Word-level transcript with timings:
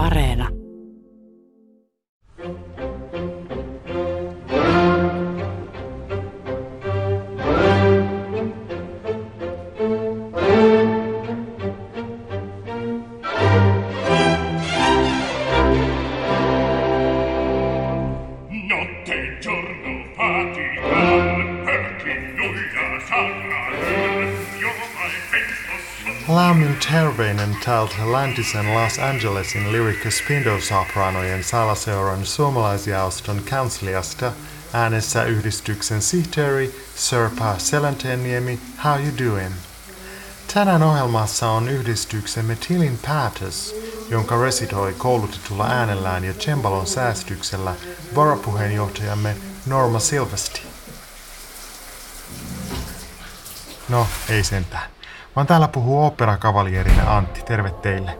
Areena. 0.00 0.59
Täältä 27.70 28.12
läntisen 28.12 28.74
Los 28.74 28.98
Angelesin 28.98 29.72
Lyrica 29.72 30.10
Spindle-sopranojen 30.10 31.44
salaseuran 31.44 32.26
suomalaisjaoston 32.26 33.42
kansliasta 33.50 34.32
äänessä 34.72 35.24
yhdistyksen 35.24 36.02
sihteeri 36.02 36.84
Sirpa 36.96 37.54
Selänteeniemi. 37.58 38.60
How 38.84 39.00
you 39.00 39.12
doing? 39.18 39.54
Tänään 40.54 40.82
ohjelmassa 40.82 41.50
on 41.50 41.68
yhdistyksemme 41.68 42.56
Tilin 42.68 42.98
päätös, 43.06 43.74
jonka 44.08 44.42
resitoi 44.42 44.92
koulutetulla 44.92 45.66
äänellään 45.66 46.24
ja 46.24 46.32
cembalon 46.32 46.86
säästyksellä 46.86 47.74
varapuheenjohtajamme 48.14 49.36
Norma 49.66 49.98
Silvesti. 49.98 50.62
No, 53.88 54.06
ei 54.28 54.44
sentään. 54.44 54.99
Vaan 55.36 55.46
täällä 55.46 55.68
puhuu 55.68 56.02
oopperakavalierinen 56.02 57.08
Antti. 57.08 57.42
Terve 57.42 57.70
teille. 57.70 58.18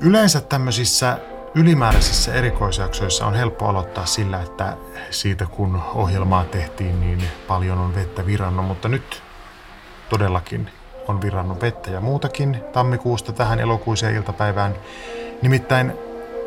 Yleensä 0.00 0.40
tämmöisissä 0.40 1.18
ylimääräisissä 1.54 2.34
erikoisjaksoissa 2.34 3.26
on 3.26 3.34
helppo 3.34 3.68
aloittaa 3.68 4.06
sillä, 4.06 4.42
että 4.42 4.76
siitä 5.10 5.46
kun 5.46 5.82
ohjelmaa 5.94 6.44
tehtiin, 6.44 7.00
niin 7.00 7.22
paljon 7.48 7.78
on 7.78 7.94
vettä 7.94 8.26
virannut, 8.26 8.66
mutta 8.66 8.88
nyt 8.88 9.22
todellakin 10.08 10.70
on 11.08 11.22
virannut 11.22 11.60
vettä 11.60 11.90
ja 11.90 12.00
muutakin 12.00 12.64
tammikuusta 12.72 13.32
tähän 13.32 13.60
elokuiseen 13.60 14.14
iltapäivään. 14.14 14.74
Nimittäin 15.42 15.92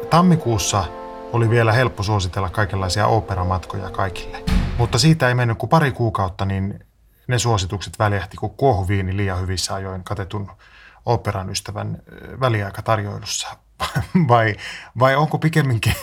tammikuussa 0.10 0.86
oli 1.34 1.50
vielä 1.50 1.72
helppo 1.72 2.04
suositella 2.04 2.50
kaikenlaisia 2.50 3.08
ooperamatkoja 3.08 3.90
kaikille. 3.90 4.38
Mutta 4.78 4.98
siitä 5.00 5.28
ei 5.28 5.36
mennyt 5.36 5.58
kuin 5.58 5.70
pari 5.70 5.92
kuukautta, 5.92 6.46
niin 6.46 6.86
ne 7.28 7.40
suositukset 7.40 8.00
väljähti 8.00 8.38
kuin 8.38 8.54
kuohuviini 8.54 9.18
liian 9.18 9.42
hyvissä 9.42 9.74
ajoin 9.74 10.04
katetun 10.04 10.52
operan 11.06 11.50
ystävän 11.50 12.02
väliaikatarjoilussa. 12.40 13.58
Vai, 14.28 14.56
vai 15.00 15.16
onko, 15.16 15.38
pikemminkin, 15.38 15.96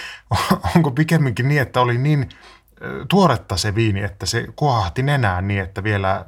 onko 0.76 0.90
pikemminkin 0.90 1.48
niin, 1.48 1.62
että 1.62 1.80
oli 1.80 1.98
niin 1.98 2.28
tuoretta 3.08 3.56
se 3.56 3.74
viini, 3.74 4.02
että 4.02 4.26
se 4.26 4.46
kuohahti 4.56 5.02
nenään 5.02 5.48
niin, 5.48 5.60
että 5.60 5.82
vielä 5.84 6.26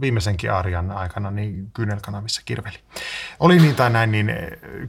viimeisenkin 0.00 0.52
arjan 0.52 0.90
aikana 0.90 1.30
niin 1.30 1.70
kyynelkanavissa 1.74 2.42
kirveli. 2.44 2.78
Oli 3.40 3.58
niin 3.58 3.74
tai 3.74 3.90
näin, 3.90 4.12
niin 4.12 4.32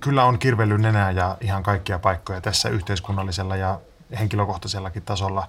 kyllä 0.01 0.25
on 0.25 0.39
kirvellyt 0.39 0.81
nenää 0.81 1.11
ja 1.11 1.37
ihan 1.41 1.63
kaikkia 1.63 1.99
paikkoja 1.99 2.41
tässä 2.41 2.69
yhteiskunnallisella 2.69 3.55
ja 3.55 3.79
henkilökohtaisellakin 4.19 5.03
tasolla. 5.03 5.47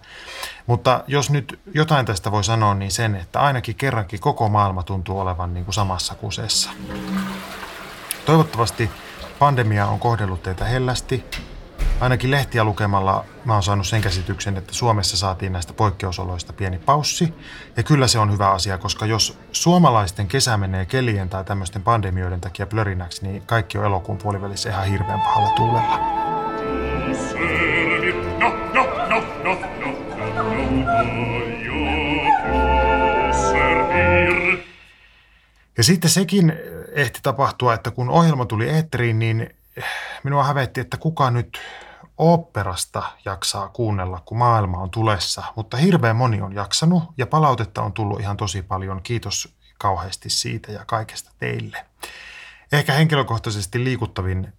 Mutta 0.66 1.04
jos 1.06 1.30
nyt 1.30 1.60
jotain 1.74 2.06
tästä 2.06 2.32
voi 2.32 2.44
sanoa, 2.44 2.74
niin 2.74 2.90
sen, 2.90 3.14
että 3.14 3.40
ainakin 3.40 3.74
kerrankin 3.74 4.20
koko 4.20 4.48
maailma 4.48 4.82
tuntuu 4.82 5.20
olevan 5.20 5.54
niin 5.54 5.64
kuin 5.64 5.74
samassa 5.74 6.14
kuseessa. 6.14 6.70
Toivottavasti 8.26 8.90
pandemia 9.38 9.86
on 9.86 10.00
kohdellut 10.00 10.42
teitä 10.42 10.64
hellästi. 10.64 11.24
Ainakin 12.00 12.30
lehtiä 12.30 12.64
lukemalla 12.64 13.24
mä 13.44 13.52
oon 13.52 13.62
saanut 13.62 13.86
sen 13.86 14.00
käsityksen, 14.00 14.56
että 14.56 14.74
Suomessa 14.74 15.16
saatiin 15.16 15.52
näistä 15.52 15.72
poikkeusoloista 15.72 16.52
pieni 16.52 16.78
paussi. 16.78 17.34
Ja 17.76 17.82
kyllä 17.82 18.06
se 18.08 18.18
on 18.18 18.32
hyvä 18.32 18.50
asia, 18.50 18.78
koska 18.78 19.06
jos 19.06 19.38
suomalaisten 19.52 20.28
kesä 20.28 20.56
menee 20.56 20.86
kelien 20.86 21.28
tai 21.28 21.44
tämmöisten 21.44 21.82
pandemioiden 21.82 22.40
takia 22.40 22.66
plörinäksi, 22.66 23.26
niin 23.26 23.42
kaikki 23.46 23.78
on 23.78 23.84
elokuun 23.84 24.18
puolivälissä 24.18 24.70
ihan 24.70 24.86
hirveän 24.86 25.20
pahalla 25.20 25.50
tuulella. 25.50 26.00
Ja 35.76 35.84
sitten 35.84 36.10
sekin 36.10 36.52
ehti 36.92 37.20
tapahtua, 37.22 37.74
että 37.74 37.90
kun 37.90 38.10
ohjelma 38.10 38.46
tuli 38.46 38.68
eetteriin, 38.68 39.18
niin 39.18 39.56
minua 40.22 40.44
hävetti, 40.44 40.80
että 40.80 40.96
kuka 40.96 41.30
nyt 41.30 41.58
oopperasta 42.18 43.02
jaksaa 43.24 43.68
kuunnella, 43.68 44.22
kun 44.24 44.38
maailma 44.38 44.78
on 44.78 44.90
tulessa. 44.90 45.42
Mutta 45.56 45.76
hirveän 45.76 46.16
moni 46.16 46.42
on 46.42 46.54
jaksanut 46.54 47.02
ja 47.18 47.26
palautetta 47.26 47.82
on 47.82 47.92
tullut 47.92 48.20
ihan 48.20 48.36
tosi 48.36 48.62
paljon. 48.62 49.02
Kiitos 49.02 49.54
kauheasti 49.78 50.30
siitä 50.30 50.72
ja 50.72 50.84
kaikesta 50.84 51.30
teille. 51.38 51.86
Ehkä 52.72 52.92
henkilökohtaisesti 52.92 53.84
liikuttavin 53.84 54.52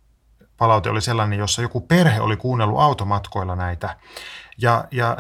palaute 0.58 0.90
oli 0.90 1.02
sellainen, 1.02 1.40
jossa 1.40 1.62
joku 1.62 1.82
perhe 1.82 2.22
oli 2.22 2.38
kuunnellut 2.38 2.80
automatkoilla 2.80 3.56
näitä. 3.56 3.96
Ja, 4.62 4.86
ja 4.92 5.18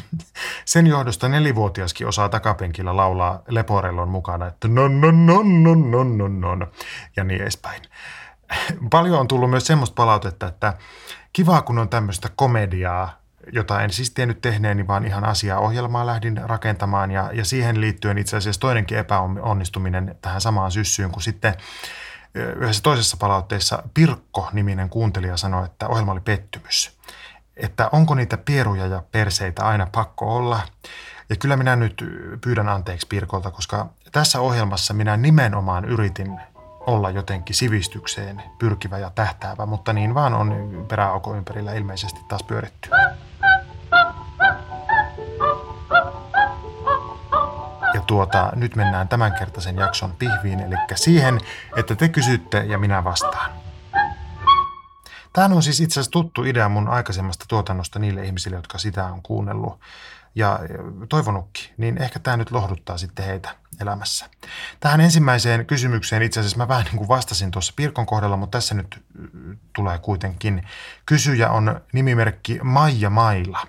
sen 0.64 0.86
johdosta 0.86 1.28
nelivuotiaskin 1.28 2.06
osaa 2.06 2.28
takapenkillä 2.28 2.96
laulaa 2.96 3.42
Leporellon 3.48 4.08
mukana, 4.08 4.46
että 4.46 4.68
non, 4.68 5.00
non, 5.00 5.26
non, 5.26 5.62
non, 5.62 5.90
non, 5.90 6.18
non, 6.18 6.40
non, 6.40 6.66
ja 7.16 7.24
niin 7.24 7.42
edespäin. 7.42 7.82
Paljon 8.90 9.20
on 9.20 9.28
tullut 9.28 9.50
myös 9.50 9.66
semmoista 9.66 9.94
palautetta, 9.94 10.46
että 10.46 10.74
kiva 11.32 11.62
kun 11.62 11.78
on 11.78 11.88
tämmöistä 11.88 12.28
komediaa, 12.36 13.20
jota 13.52 13.82
en 13.82 13.90
siis 13.90 14.10
tiennyt 14.10 14.40
tehneeni, 14.40 14.86
vaan 14.86 15.06
ihan 15.06 15.24
asiaa 15.24 15.58
ohjelmaa 15.58 16.06
lähdin 16.06 16.40
rakentamaan. 16.44 17.10
Ja, 17.10 17.30
ja 17.32 17.44
siihen 17.44 17.80
liittyen 17.80 18.18
itse 18.18 18.36
asiassa 18.36 18.60
toinenkin 18.60 18.98
epäonnistuminen 18.98 20.16
tähän 20.22 20.40
samaan 20.40 20.72
syssyyn, 20.72 21.10
kun 21.10 21.22
sitten 21.22 21.54
yhdessä 22.34 22.82
toisessa 22.82 23.16
palautteessa 23.16 23.82
Pirkko-niminen 23.94 24.88
kuuntelija 24.88 25.36
sanoi, 25.36 25.64
että 25.64 25.88
ohjelma 25.88 26.12
oli 26.12 26.20
pettymys. 26.20 26.99
Että 27.62 27.88
onko 27.92 28.14
niitä 28.14 28.36
pieruja 28.36 28.86
ja 28.86 29.02
perseitä 29.12 29.64
aina 29.64 29.86
pakko 29.92 30.36
olla. 30.36 30.60
Ja 31.30 31.36
kyllä 31.36 31.56
minä 31.56 31.76
nyt 31.76 32.04
pyydän 32.40 32.68
anteeksi 32.68 33.06
Pirkolta, 33.06 33.50
koska 33.50 33.86
tässä 34.12 34.40
ohjelmassa 34.40 34.94
minä 34.94 35.16
nimenomaan 35.16 35.84
yritin 35.84 36.40
olla 36.86 37.10
jotenkin 37.10 37.56
sivistykseen 37.56 38.42
pyrkivä 38.58 38.98
ja 38.98 39.10
tähtäävä, 39.14 39.66
mutta 39.66 39.92
niin 39.92 40.14
vaan 40.14 40.34
on 40.34 40.84
peräaukon 40.88 41.36
ympärillä 41.36 41.72
ilmeisesti 41.72 42.20
taas 42.28 42.42
pyöritty. 42.42 42.90
Ja 47.94 48.00
tuota, 48.06 48.52
nyt 48.54 48.76
mennään 48.76 49.08
tämänkertaisen 49.08 49.76
jakson 49.76 50.12
pihviin, 50.18 50.60
eli 50.60 50.74
siihen, 50.94 51.40
että 51.76 51.96
te 51.96 52.08
kysytte 52.08 52.58
ja 52.58 52.78
minä 52.78 53.04
vastaan. 53.04 53.59
Tämä 55.32 55.54
on 55.54 55.62
siis 55.62 55.80
itse 55.80 55.94
asiassa 55.94 56.10
tuttu 56.10 56.44
idea 56.44 56.68
mun 56.68 56.88
aikaisemmasta 56.88 57.44
tuotannosta 57.48 57.98
niille 57.98 58.24
ihmisille, 58.24 58.56
jotka 58.56 58.78
sitä 58.78 59.06
on 59.06 59.22
kuunnellut 59.22 59.80
ja 60.34 60.60
toivonutkin, 61.08 61.64
niin 61.76 62.02
ehkä 62.02 62.18
tämä 62.18 62.36
nyt 62.36 62.50
lohduttaa 62.50 62.98
sitten 62.98 63.24
heitä 63.24 63.56
elämässä. 63.80 64.26
Tähän 64.80 65.00
ensimmäiseen 65.00 65.66
kysymykseen 65.66 66.22
itse 66.22 66.40
asiassa 66.40 66.58
mä 66.58 66.68
vähän 66.68 66.84
niin 66.84 66.96
kuin 66.96 67.08
vastasin 67.08 67.50
tuossa 67.50 67.72
Pirkon 67.76 68.06
kohdalla, 68.06 68.36
mutta 68.36 68.58
tässä 68.58 68.74
nyt 68.74 69.04
äh, 69.20 69.58
tulee 69.72 69.98
kuitenkin. 69.98 70.66
Kysyjä 71.06 71.50
on 71.50 71.80
nimimerkki 71.92 72.58
Maija 72.62 73.10
Maila. 73.10 73.66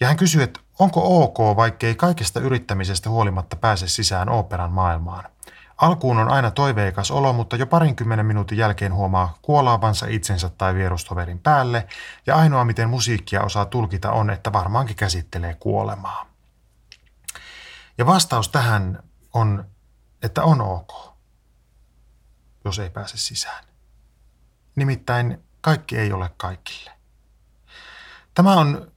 Ja 0.00 0.06
hän 0.06 0.16
kysyy, 0.16 0.42
että 0.42 0.60
onko 0.78 1.24
ok, 1.24 1.56
vaikkei 1.56 1.94
kaikesta 1.94 2.40
yrittämisestä 2.40 3.10
huolimatta 3.10 3.56
pääse 3.56 3.88
sisään 3.88 4.28
oopperan 4.28 4.72
maailmaan? 4.72 5.24
Alkuun 5.76 6.18
on 6.18 6.28
aina 6.28 6.50
toiveikas 6.50 7.10
olo, 7.10 7.32
mutta 7.32 7.56
jo 7.56 7.66
parinkymmenen 7.66 8.26
minuutin 8.26 8.58
jälkeen 8.58 8.94
huomaa 8.94 9.38
kuolaavansa 9.42 10.06
itsensä 10.06 10.48
tai 10.48 10.74
vierustoverin 10.74 11.38
päälle, 11.38 11.86
ja 12.26 12.36
ainoa 12.36 12.64
miten 12.64 12.90
musiikkia 12.90 13.42
osaa 13.42 13.64
tulkita 13.64 14.12
on, 14.12 14.30
että 14.30 14.52
varmaankin 14.52 14.96
käsittelee 14.96 15.54
kuolemaa. 15.54 16.26
Ja 17.98 18.06
vastaus 18.06 18.48
tähän 18.48 19.02
on, 19.32 19.64
että 20.22 20.42
on 20.42 20.60
ok, 20.60 21.14
jos 22.64 22.78
ei 22.78 22.90
pääse 22.90 23.16
sisään. 23.16 23.64
Nimittäin 24.76 25.44
kaikki 25.60 25.98
ei 25.98 26.12
ole 26.12 26.30
kaikille. 26.36 26.90
Tämä 28.34 28.54
on 28.54 28.93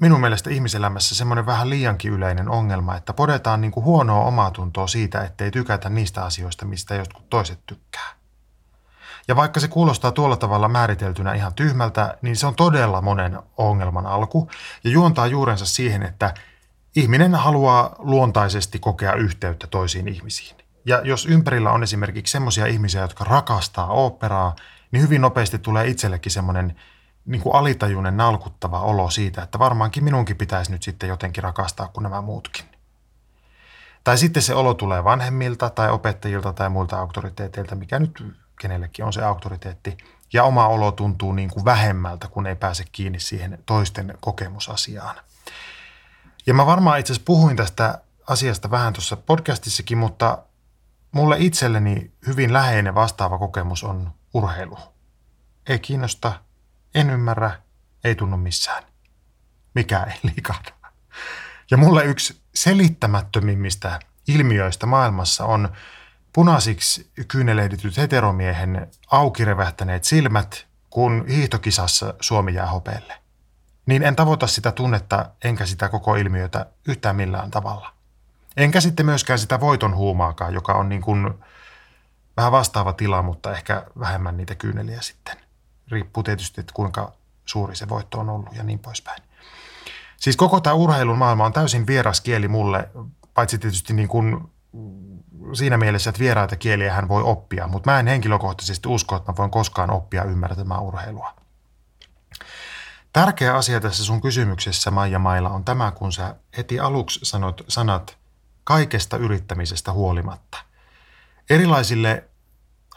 minun 0.00 0.20
mielestä 0.20 0.50
ihmiselämässä 0.50 1.14
semmoinen 1.14 1.46
vähän 1.46 1.70
liiankin 1.70 2.12
yleinen 2.12 2.48
ongelma, 2.48 2.96
että 2.96 3.12
podetaan 3.12 3.60
niin 3.60 3.70
kuin 3.70 3.84
huonoa 3.84 4.24
omatuntoa 4.24 4.86
siitä, 4.86 5.24
ettei 5.24 5.50
tykätä 5.50 5.88
niistä 5.88 6.24
asioista, 6.24 6.64
mistä 6.64 6.94
jotkut 6.94 7.30
toiset 7.30 7.58
tykkää. 7.66 8.10
Ja 9.28 9.36
vaikka 9.36 9.60
se 9.60 9.68
kuulostaa 9.68 10.12
tuolla 10.12 10.36
tavalla 10.36 10.68
määriteltynä 10.68 11.34
ihan 11.34 11.54
tyhmältä, 11.54 12.18
niin 12.22 12.36
se 12.36 12.46
on 12.46 12.54
todella 12.54 13.00
monen 13.00 13.38
ongelman 13.56 14.06
alku 14.06 14.50
ja 14.84 14.90
juontaa 14.90 15.26
juurensa 15.26 15.66
siihen, 15.66 16.02
että 16.02 16.34
ihminen 16.96 17.34
haluaa 17.34 17.94
luontaisesti 17.98 18.78
kokea 18.78 19.12
yhteyttä 19.12 19.66
toisiin 19.66 20.08
ihmisiin. 20.08 20.56
Ja 20.84 21.00
jos 21.04 21.26
ympärillä 21.26 21.70
on 21.70 21.82
esimerkiksi 21.82 22.32
semmoisia 22.32 22.66
ihmisiä, 22.66 23.00
jotka 23.00 23.24
rakastaa 23.24 23.86
oopperaa, 23.86 24.56
niin 24.92 25.02
hyvin 25.02 25.20
nopeasti 25.20 25.58
tulee 25.58 25.86
itsellekin 25.86 26.32
semmoinen 26.32 26.76
niin 27.30 27.42
kuin 27.42 27.54
alitajuinen 27.54 28.16
nalkuttava 28.16 28.80
olo 28.80 29.10
siitä, 29.10 29.42
että 29.42 29.58
varmaankin 29.58 30.04
minunkin 30.04 30.36
pitäisi 30.36 30.72
nyt 30.72 30.82
sitten 30.82 31.08
jotenkin 31.08 31.42
rakastaa 31.42 31.88
kuin 31.88 32.02
nämä 32.02 32.20
muutkin. 32.20 32.64
Tai 34.04 34.18
sitten 34.18 34.42
se 34.42 34.54
olo 34.54 34.74
tulee 34.74 35.04
vanhemmilta 35.04 35.70
tai 35.70 35.90
opettajilta 35.90 36.52
tai 36.52 36.68
muilta 36.68 36.98
auktoriteeteilta, 36.98 37.74
mikä 37.74 37.98
nyt 37.98 38.24
kenellekin 38.60 39.04
on 39.04 39.12
se 39.12 39.22
auktoriteetti. 39.22 39.96
Ja 40.32 40.44
oma 40.44 40.68
olo 40.68 40.92
tuntuu 40.92 41.32
niin 41.32 41.50
kuin 41.50 41.64
vähemmältä, 41.64 42.28
kun 42.28 42.46
ei 42.46 42.56
pääse 42.56 42.84
kiinni 42.92 43.20
siihen 43.20 43.58
toisten 43.66 44.14
kokemusasiaan. 44.20 45.16
Ja 46.46 46.54
mä 46.54 46.66
varmaan 46.66 46.98
itse 46.98 47.12
asiassa 47.12 47.26
puhuin 47.26 47.56
tästä 47.56 48.00
asiasta 48.28 48.70
vähän 48.70 48.92
tuossa 48.92 49.16
podcastissakin, 49.16 49.98
mutta 49.98 50.38
mulle 51.12 51.36
itselleni 51.38 52.12
hyvin 52.26 52.52
läheinen 52.52 52.94
vastaava 52.94 53.38
kokemus 53.38 53.84
on 53.84 54.12
urheilu. 54.34 54.78
Ei 55.68 55.78
kiinnosta, 55.78 56.32
en 56.94 57.10
ymmärrä, 57.10 57.52
ei 58.04 58.14
tunnu 58.14 58.36
missään. 58.36 58.82
Mikä 59.74 60.02
ei 60.02 60.16
liikahda. 60.34 60.70
Ja 61.70 61.76
mulle 61.76 62.04
yksi 62.04 62.40
selittämättömimmistä 62.54 64.00
ilmiöistä 64.28 64.86
maailmassa 64.86 65.44
on 65.44 65.68
punaisiksi 66.32 67.10
kyynelehdityt 67.28 67.96
heteromiehen 67.96 68.90
aukirevähtäneet 69.10 70.04
silmät, 70.04 70.66
kun 70.90 71.24
hiihtokisassa 71.28 72.14
Suomi 72.20 72.54
jää 72.54 72.66
hopeelle. 72.66 73.14
Niin 73.86 74.02
en 74.02 74.16
tavoita 74.16 74.46
sitä 74.46 74.72
tunnetta 74.72 75.30
enkä 75.44 75.66
sitä 75.66 75.88
koko 75.88 76.16
ilmiötä 76.16 76.66
yhtään 76.88 77.16
millään 77.16 77.50
tavalla. 77.50 77.92
Enkä 78.56 78.80
sitten 78.80 79.06
myöskään 79.06 79.38
sitä 79.38 79.60
voiton 79.60 79.96
huumaakaan, 79.96 80.54
joka 80.54 80.72
on 80.72 80.88
niin 80.88 81.02
kuin 81.02 81.34
vähän 82.36 82.52
vastaava 82.52 82.92
tila, 82.92 83.22
mutta 83.22 83.52
ehkä 83.52 83.86
vähemmän 83.98 84.36
niitä 84.36 84.54
kyyneliä 84.54 85.00
sitten. 85.00 85.36
Riippuu 85.90 86.22
tietysti, 86.22 86.60
että 86.60 86.72
kuinka 86.74 87.12
suuri 87.44 87.76
se 87.76 87.88
voitto 87.88 88.20
on 88.20 88.30
ollut 88.30 88.56
ja 88.56 88.62
niin 88.62 88.78
poispäin. 88.78 89.22
Siis 90.16 90.36
koko 90.36 90.60
tämä 90.60 90.74
urheilun 90.74 91.18
maailma 91.18 91.44
on 91.44 91.52
täysin 91.52 91.86
vieras 91.86 92.20
kieli 92.20 92.48
mulle, 92.48 92.88
paitsi 93.34 93.58
tietysti 93.58 93.92
niin 93.92 94.08
kuin 94.08 94.50
siinä 95.52 95.78
mielessä, 95.78 96.10
että 96.10 96.20
vieraita 96.20 96.56
kieliä 96.56 96.92
hän 96.92 97.08
voi 97.08 97.22
oppia, 97.22 97.66
mutta 97.66 97.90
mä 97.90 98.00
en 98.00 98.06
henkilökohtaisesti 98.06 98.88
usko, 98.88 99.16
että 99.16 99.32
mä 99.32 99.36
voin 99.36 99.50
koskaan 99.50 99.90
oppia 99.90 100.24
ymmärtämään 100.24 100.82
urheilua. 100.82 101.34
Tärkeä 103.12 103.56
asia 103.56 103.80
tässä 103.80 104.04
sun 104.04 104.20
kysymyksessä, 104.20 104.90
Maija 104.90 105.18
Maila, 105.18 105.50
on 105.50 105.64
tämä, 105.64 105.90
kun 105.92 106.12
sä 106.12 106.36
heti 106.56 106.80
aluksi 106.80 107.20
sanot 107.22 107.64
sanat 107.68 108.18
kaikesta 108.64 109.16
yrittämisestä 109.16 109.92
huolimatta. 109.92 110.58
Erilaisille 111.50 112.29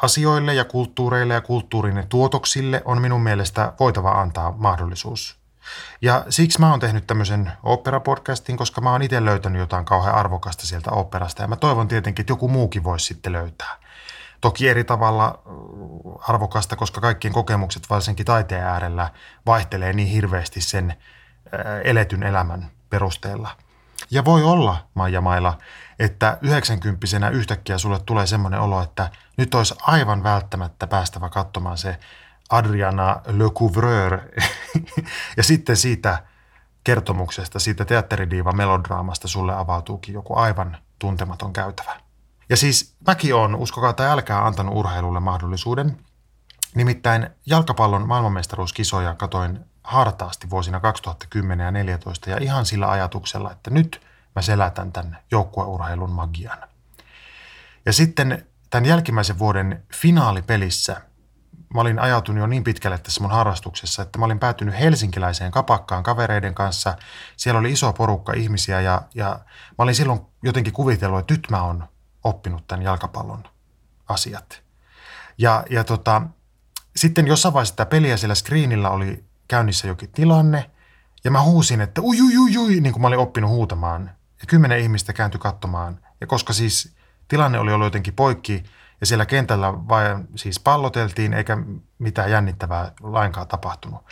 asioille 0.03 0.53
ja 0.53 0.65
kulttuureille 0.65 1.33
ja 1.33 1.41
kulttuurin 1.41 2.03
tuotoksille 2.09 2.81
on 2.85 3.01
minun 3.01 3.21
mielestä 3.21 3.73
voitava 3.79 4.11
antaa 4.11 4.53
mahdollisuus. 4.57 5.37
Ja 6.01 6.25
siksi 6.29 6.59
mä 6.59 6.69
oon 6.69 6.79
tehnyt 6.79 7.07
tämmöisen 7.07 7.51
opera-podcastin, 7.63 8.57
koska 8.57 8.81
mä 8.81 8.91
oon 8.91 9.01
itse 9.01 9.25
löytänyt 9.25 9.59
jotain 9.59 9.85
kauhean 9.85 10.15
arvokasta 10.15 10.65
sieltä 10.65 10.91
operasta 10.91 11.41
ja 11.41 11.47
mä 11.47 11.55
toivon 11.55 11.87
tietenkin, 11.87 12.23
että 12.23 12.31
joku 12.31 12.47
muukin 12.47 12.83
voisi 12.83 13.05
sitten 13.05 13.33
löytää. 13.33 13.75
Toki 14.41 14.69
eri 14.69 14.83
tavalla 14.83 15.25
äh, 15.25 16.29
arvokasta, 16.29 16.75
koska 16.75 17.01
kaikkien 17.01 17.33
kokemukset 17.33 17.89
varsinkin 17.89 18.25
taiteen 18.25 18.63
äärellä 18.63 19.09
vaihtelee 19.45 19.93
niin 19.93 20.07
hirveästi 20.07 20.61
sen 20.61 20.89
äh, 20.91 20.97
eletyn 21.83 22.23
elämän 22.23 22.71
perusteella. 22.89 23.49
Ja 24.11 24.25
voi 24.25 24.43
olla, 24.43 24.77
Maija 24.93 25.21
Maila, 25.21 25.57
että 25.99 26.37
90 26.41 27.29
yhtäkkiä 27.31 27.77
sulle 27.77 27.99
tulee 28.05 28.27
semmoinen 28.27 28.59
olo, 28.59 28.81
että 28.81 29.09
nyt 29.37 29.55
olisi 29.55 29.75
aivan 29.81 30.23
välttämättä 30.23 30.87
päästävä 30.87 31.29
katsomaan 31.29 31.77
se 31.77 31.99
Adriana 32.49 33.21
Le 33.25 33.49
Couvreur 33.49 34.19
ja 35.37 35.43
sitten 35.43 35.77
siitä 35.77 36.23
kertomuksesta, 36.83 37.59
siitä 37.59 37.85
teatteridiiva 37.85 38.51
melodraamasta 38.51 39.27
sulle 39.27 39.55
avautuukin 39.55 40.13
joku 40.13 40.35
aivan 40.35 40.77
tuntematon 40.99 41.53
käytävä. 41.53 41.95
Ja 42.49 42.57
siis 42.57 42.95
mäkin 43.07 43.35
on, 43.35 43.55
uskokaa 43.55 43.93
tai 43.93 44.07
älkää, 44.07 44.45
antanut 44.45 44.75
urheilulle 44.75 45.19
mahdollisuuden. 45.19 45.97
Nimittäin 46.75 47.29
jalkapallon 47.45 48.07
maailmanmestaruuskisoja 48.07 49.15
katoin 49.15 49.59
hartaasti 49.83 50.49
vuosina 50.49 50.79
2010 50.79 51.65
ja 51.65 51.71
2014 51.71 52.29
ja 52.29 52.37
ihan 52.41 52.65
sillä 52.65 52.91
ajatuksella, 52.91 53.51
että 53.51 53.69
nyt 53.69 54.01
mä 54.35 54.41
selätän 54.41 54.91
tämän 54.91 55.17
joukkueurheilun 55.31 56.11
magian. 56.11 56.57
Ja 57.85 57.93
sitten 57.93 58.47
tämän 58.69 58.85
jälkimmäisen 58.85 59.39
vuoden 59.39 59.83
finaalipelissä 59.93 61.01
mä 61.73 61.81
olin 61.81 61.99
ajautunut 61.99 62.39
jo 62.41 62.47
niin 62.47 62.63
pitkälle 62.63 62.97
tässä 62.97 63.21
mun 63.21 63.31
harrastuksessa, 63.31 64.01
että 64.01 64.19
mä 64.19 64.25
olin 64.25 64.39
päätynyt 64.39 64.79
helsinkiläiseen 64.79 65.51
kapakkaan 65.51 66.03
kavereiden 66.03 66.55
kanssa. 66.55 66.97
Siellä 67.37 67.59
oli 67.59 67.71
iso 67.71 67.93
porukka 67.93 68.33
ihmisiä 68.33 68.81
ja, 68.81 69.01
ja 69.15 69.39
mä 69.77 69.83
olin 69.83 69.95
silloin 69.95 70.21
jotenkin 70.43 70.73
kuvitellut, 70.73 71.19
että 71.19 71.33
nyt 71.33 71.47
mä 71.49 71.63
oon 71.63 71.87
oppinut 72.23 72.67
tämän 72.67 72.83
jalkapallon 72.83 73.43
asiat. 74.09 74.61
Ja, 75.37 75.63
ja 75.69 75.83
tota, 75.83 76.21
sitten 76.95 77.27
jossain 77.27 77.53
vaiheessa 77.53 77.73
sitä 77.73 77.85
peliä 77.85 78.17
siellä 78.17 78.35
screenillä 78.35 78.89
oli 78.89 79.23
käynnissä 79.47 79.87
jokin 79.87 80.11
tilanne, 80.11 80.71
ja 81.23 81.31
mä 81.31 81.41
huusin, 81.41 81.81
että 81.81 82.01
ui, 82.01 82.21
ui, 82.21 82.37
ui, 82.37 82.57
ui, 82.57 82.79
niin 82.79 82.93
kuin 82.93 83.01
mä 83.01 83.07
olin 83.07 83.19
oppinut 83.19 83.49
huutamaan. 83.49 84.11
Ja 84.43 84.47
kymmenen 84.47 84.79
ihmistä 84.79 85.13
kääntyi 85.13 85.39
katsomaan. 85.39 85.99
Ja 86.21 86.27
koska 86.27 86.53
siis 86.53 86.95
tilanne 87.27 87.59
oli 87.59 87.73
ollut 87.73 87.85
jotenkin 87.85 88.13
poikki, 88.13 88.63
ja 89.01 89.05
siellä 89.07 89.25
kentällä 89.25 89.73
vain 89.73 90.27
siis 90.35 90.59
palloteltiin, 90.59 91.33
eikä 91.33 91.57
mitään 91.99 92.31
jännittävää 92.31 92.91
lainkaan 93.01 93.47
tapahtunut. 93.47 94.05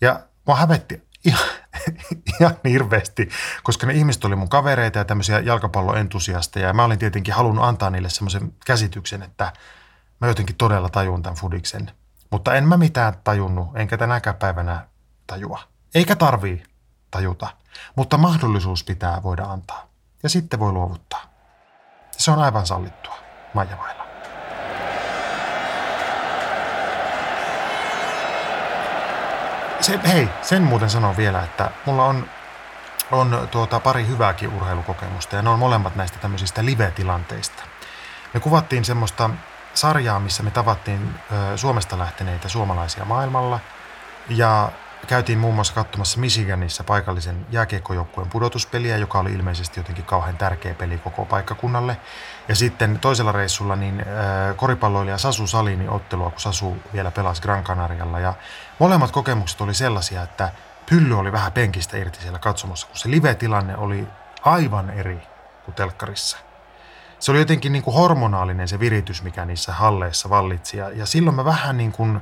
Ja 0.00 0.20
mä 0.46 0.54
hävetti 0.54 1.02
ihan, 1.24 1.48
ihan 2.40 2.56
hirveästi, 2.64 3.28
koska 3.62 3.86
ne 3.86 3.92
ihmiset 3.92 4.24
oli 4.24 4.36
mun 4.36 4.48
kavereita 4.48 4.98
ja 4.98 5.04
tämmöisiä 5.04 5.40
jalkapalloentusiasteja. 5.40 6.66
Ja 6.66 6.72
mä 6.72 6.84
olin 6.84 6.98
tietenkin 6.98 7.34
halunnut 7.34 7.64
antaa 7.64 7.90
niille 7.90 8.10
semmoisen 8.10 8.52
käsityksen, 8.66 9.22
että 9.22 9.52
mä 10.20 10.28
jotenkin 10.28 10.56
todella 10.56 10.88
tajun 10.88 11.22
tämän 11.22 11.36
fudiksen. 11.36 11.90
Mutta 12.30 12.54
en 12.54 12.68
mä 12.68 12.76
mitään 12.76 13.14
tajunnut, 13.24 13.68
enkä 13.74 13.98
tänäkään 13.98 14.36
päivänä 14.36 14.86
tajua. 15.26 15.60
Eikä 15.94 16.16
tarvii 16.16 16.62
tajuta, 17.10 17.48
mutta 17.96 18.18
mahdollisuus 18.18 18.84
pitää 18.84 19.22
voida 19.22 19.44
antaa. 19.44 19.86
Ja 20.22 20.28
sitten 20.28 20.60
voi 20.60 20.72
luovuttaa. 20.72 21.22
Se 22.10 22.30
on 22.30 22.38
aivan 22.38 22.66
sallittua. 22.66 23.18
Maija 23.54 23.78
Vaila. 23.78 24.10
Se, 29.80 30.00
hei, 30.06 30.28
sen 30.42 30.62
muuten 30.62 30.90
sanon 30.90 31.16
vielä, 31.16 31.42
että 31.42 31.70
mulla 31.86 32.04
on, 32.04 32.26
on 33.12 33.48
tuota 33.50 33.80
pari 33.80 34.06
hyvääkin 34.06 34.54
urheilukokemusta 34.54 35.36
ja 35.36 35.42
ne 35.42 35.50
on 35.50 35.58
molemmat 35.58 35.96
näistä 35.96 36.18
tämmöisistä 36.18 36.64
live-tilanteista. 36.64 37.62
Me 38.34 38.40
kuvattiin 38.40 38.84
semmoista 38.84 39.30
sarjaa, 39.74 40.20
missä 40.20 40.42
me 40.42 40.50
tavattiin 40.50 41.14
Suomesta 41.56 41.98
lähteneitä 41.98 42.48
suomalaisia 42.48 43.04
maailmalla 43.04 43.60
ja 44.28 44.72
käytiin 45.06 45.38
muun 45.38 45.54
muassa 45.54 45.74
katsomassa 45.74 46.20
Michiganissa 46.20 46.84
paikallisen 46.84 47.46
jääkiekkojoukkueen 47.50 48.30
pudotuspeliä, 48.30 48.96
joka 48.96 49.18
oli 49.18 49.32
ilmeisesti 49.32 49.80
jotenkin 49.80 50.04
kauhean 50.04 50.36
tärkeä 50.36 50.74
peli 50.74 50.98
koko 50.98 51.24
paikkakunnalle. 51.24 51.96
Ja 52.48 52.54
sitten 52.54 52.98
toisella 52.98 53.32
reissulla 53.32 53.76
niin 53.76 54.00
äh, 54.00 54.56
koripalloilija 54.56 55.18
Sasu 55.18 55.46
Salini 55.46 55.88
ottelua, 55.88 56.30
kun 56.30 56.40
Sasu 56.40 56.76
vielä 56.92 57.10
pelasi 57.10 57.42
Gran 57.42 57.64
Canarialla. 57.64 58.20
Ja 58.20 58.34
molemmat 58.78 59.10
kokemukset 59.10 59.60
oli 59.60 59.74
sellaisia, 59.74 60.22
että 60.22 60.52
pylly 60.90 61.18
oli 61.18 61.32
vähän 61.32 61.52
penkistä 61.52 61.96
irti 61.96 62.20
siellä 62.20 62.38
katsomossa, 62.38 62.86
kun 62.86 62.96
se 62.96 63.10
live-tilanne 63.10 63.76
oli 63.76 64.06
aivan 64.42 64.90
eri 64.90 65.18
kuin 65.64 65.74
telkkarissa. 65.74 66.38
Se 67.18 67.30
oli 67.30 67.38
jotenkin 67.38 67.72
niin 67.72 67.82
kuin 67.82 67.94
hormonaalinen 67.94 68.68
se 68.68 68.80
viritys, 68.80 69.22
mikä 69.22 69.44
niissä 69.44 69.72
halleissa 69.72 70.30
vallitsi. 70.30 70.76
Ja, 70.76 70.90
ja 70.90 71.06
silloin 71.06 71.36
mä 71.36 71.44
vähän 71.44 71.76
niin 71.76 71.92
kuin 71.92 72.20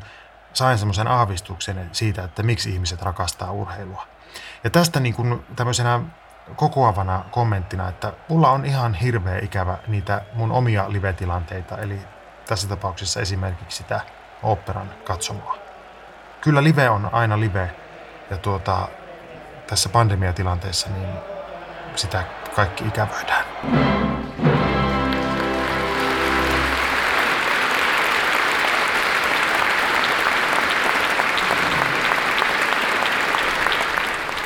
sain 0.53 0.79
semmoisen 0.79 1.09
aavistuksen 1.09 1.91
siitä, 1.93 2.25
että 2.25 2.43
miksi 2.43 2.71
ihmiset 2.71 3.03
rakastaa 3.03 3.53
urheilua. 3.53 4.07
Ja 4.65 4.71
tästä 4.71 5.01
niin 5.01 5.15
kuin 5.15 5.47
tämmöisenä 5.57 6.01
kokoavana 6.57 7.25
kommenttina, 7.31 7.89
että 7.89 8.13
mulla 8.29 8.51
on 8.51 8.65
ihan 8.65 8.95
hirveä 8.95 9.39
ikävä 9.39 9.79
niitä 9.87 10.23
mun 10.35 10.53
omia 10.53 10.85
live-tilanteita, 10.89 11.79
eli 11.79 12.01
tässä 12.47 12.69
tapauksessa 12.69 13.21
esimerkiksi 13.21 13.77
sitä 13.77 14.01
operan 14.43 14.91
katsomoa. 15.05 15.59
Kyllä 16.41 16.65
live 16.65 16.91
on 16.91 17.11
aina 17.13 17.41
live, 17.41 17.71
ja 18.31 18.39
tuota, 18.39 18.89
tässä 19.67 19.89
pandemiatilanteessa 19.89 20.89
niin 20.91 21.09
sitä 21.97 22.25
kaikki 22.55 22.85
ikävöidään. 22.85 23.45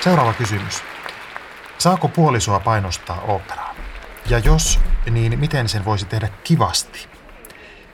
Seuraava 0.04 0.32
kysymys. 0.32 0.82
Saako 1.78 2.08
puolisoa 2.08 2.60
painostaa 2.60 3.20
operaan? 3.20 3.76
Ja 4.28 4.38
jos, 4.38 4.80
niin 5.10 5.38
miten 5.38 5.68
sen 5.68 5.84
voisi 5.84 6.06
tehdä 6.06 6.28
kivasti? 6.44 7.08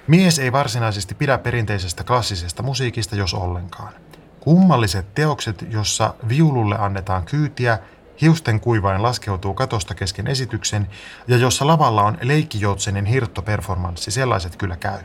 Mies 0.07 0.39
ei 0.39 0.53
varsinaisesti 0.53 1.15
pidä 1.15 1.39
perinteisestä 1.39 2.05
klassisesta 2.05 2.63
musiikista, 2.63 3.17
jos 3.17 3.35
ollenkaan. 3.35 3.93
Kummalliset 4.41 5.15
teokset, 5.15 5.65
jossa 5.71 6.15
viululle 6.29 6.77
annetaan 6.79 7.25
kyytiä, 7.25 7.79
hiusten 8.21 8.61
kuivain 8.61 9.03
laskeutuu 9.03 9.55
katosta 9.55 9.95
kesken 9.95 10.27
esityksen 10.27 10.89
ja 11.27 11.37
jossa 11.37 11.67
lavalla 11.67 12.03
on 12.03 12.19
leikkijoutsenen 12.23 13.07
hirttoperformanssi, 13.07 14.11
sellaiset 14.11 14.57
kyllä 14.57 14.77
käy. 14.77 14.99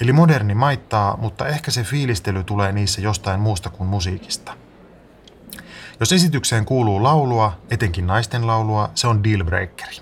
Eli 0.00 0.12
moderni 0.12 0.54
maittaa, 0.54 1.16
mutta 1.16 1.46
ehkä 1.46 1.70
se 1.70 1.82
fiilistely 1.82 2.44
tulee 2.44 2.72
niissä 2.72 3.00
jostain 3.00 3.40
muusta 3.40 3.70
kuin 3.70 3.88
musiikista. 3.88 4.63
Jos 6.00 6.12
esitykseen 6.12 6.64
kuuluu 6.64 7.02
laulua, 7.02 7.58
etenkin 7.70 8.06
naisten 8.06 8.46
laulua, 8.46 8.90
se 8.94 9.06
on 9.06 9.24
dealbreakeri. 9.24 9.96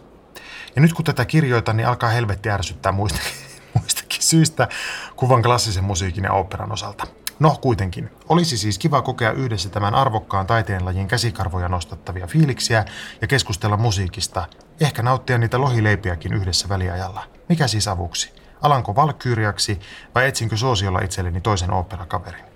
Ja 0.77 0.83
nyt 0.83 0.93
kun 0.93 1.05
tätä 1.05 1.25
kirjoitan, 1.25 1.77
niin 1.77 1.87
alkaa 1.87 2.11
helvetti 2.11 2.51
ärsyttää 2.51 2.93
muistakin, 2.93 3.33
muistakin 3.79 4.23
syistä 4.23 4.69
kuvan 5.17 5.43
klassisen 5.43 5.85
musiikin 5.85 6.25
ja 6.25 6.33
operan 6.33 6.73
osalta. 6.73 7.07
No 7.39 7.59
kuitenkin, 7.61 8.11
olisi 8.29 8.57
siis 8.57 8.79
kiva 8.79 9.03
kokea 9.03 9.33
yhdessä 9.33 9.69
tämän 9.69 9.95
arvokkaan 9.95 10.47
taiteenlajin 10.47 11.09
käsikarvoja 11.09 11.69
nostattavia 11.69 12.27
fiiliksiä 12.27 12.85
ja 13.21 13.27
keskustella 13.27 13.77
musiikista, 13.77 14.47
ehkä 14.81 15.03
nauttia 15.03 15.39
niitä 15.39 15.61
lohileipiäkin 15.61 16.33
yhdessä 16.33 16.69
väliajalla. 16.69 17.25
Mikä 17.49 17.67
siis 17.67 17.89
avuksi? 17.89 18.33
Alanko 18.63 18.97
valkyyriaksi 18.97 19.81
vai 20.15 20.29
etsinkö 20.29 20.57
suosiolla 20.57 21.01
itselleni 21.01 21.41
toisen 21.41 21.73
oopperakaverin? 21.73 22.52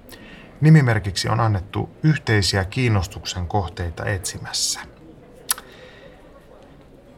Nimimerkiksi 0.61 1.29
on 1.29 1.41
annettu 1.41 1.91
yhteisiä 2.03 2.65
kiinnostuksen 2.65 3.47
kohteita 3.47 4.05
etsimässä. 4.05 4.81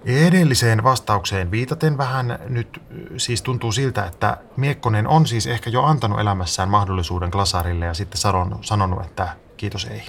Edelliseen 0.04 0.85
vastaukseen 0.85 1.50
viitaten 1.50 1.99
vähän 1.99 2.38
nyt 2.49 2.83
siis 3.16 3.42
tuntuu 3.42 3.73
siltä, 3.73 4.07
että 4.07 4.37
Miekkonen 4.57 5.07
on 5.09 5.26
siis 5.26 5.47
ehkä 5.47 5.71
jo 5.71 5.83
antanut 5.83 6.21
elämässään 6.21 6.68
mahdollisuuden 6.68 7.30
Glasarille 7.30 7.85
ja 7.85 7.95
sitten 7.95 8.21
sanonut, 8.62 9.04
että 9.07 9.28
kiitos 9.57 9.85
ei. 9.85 10.02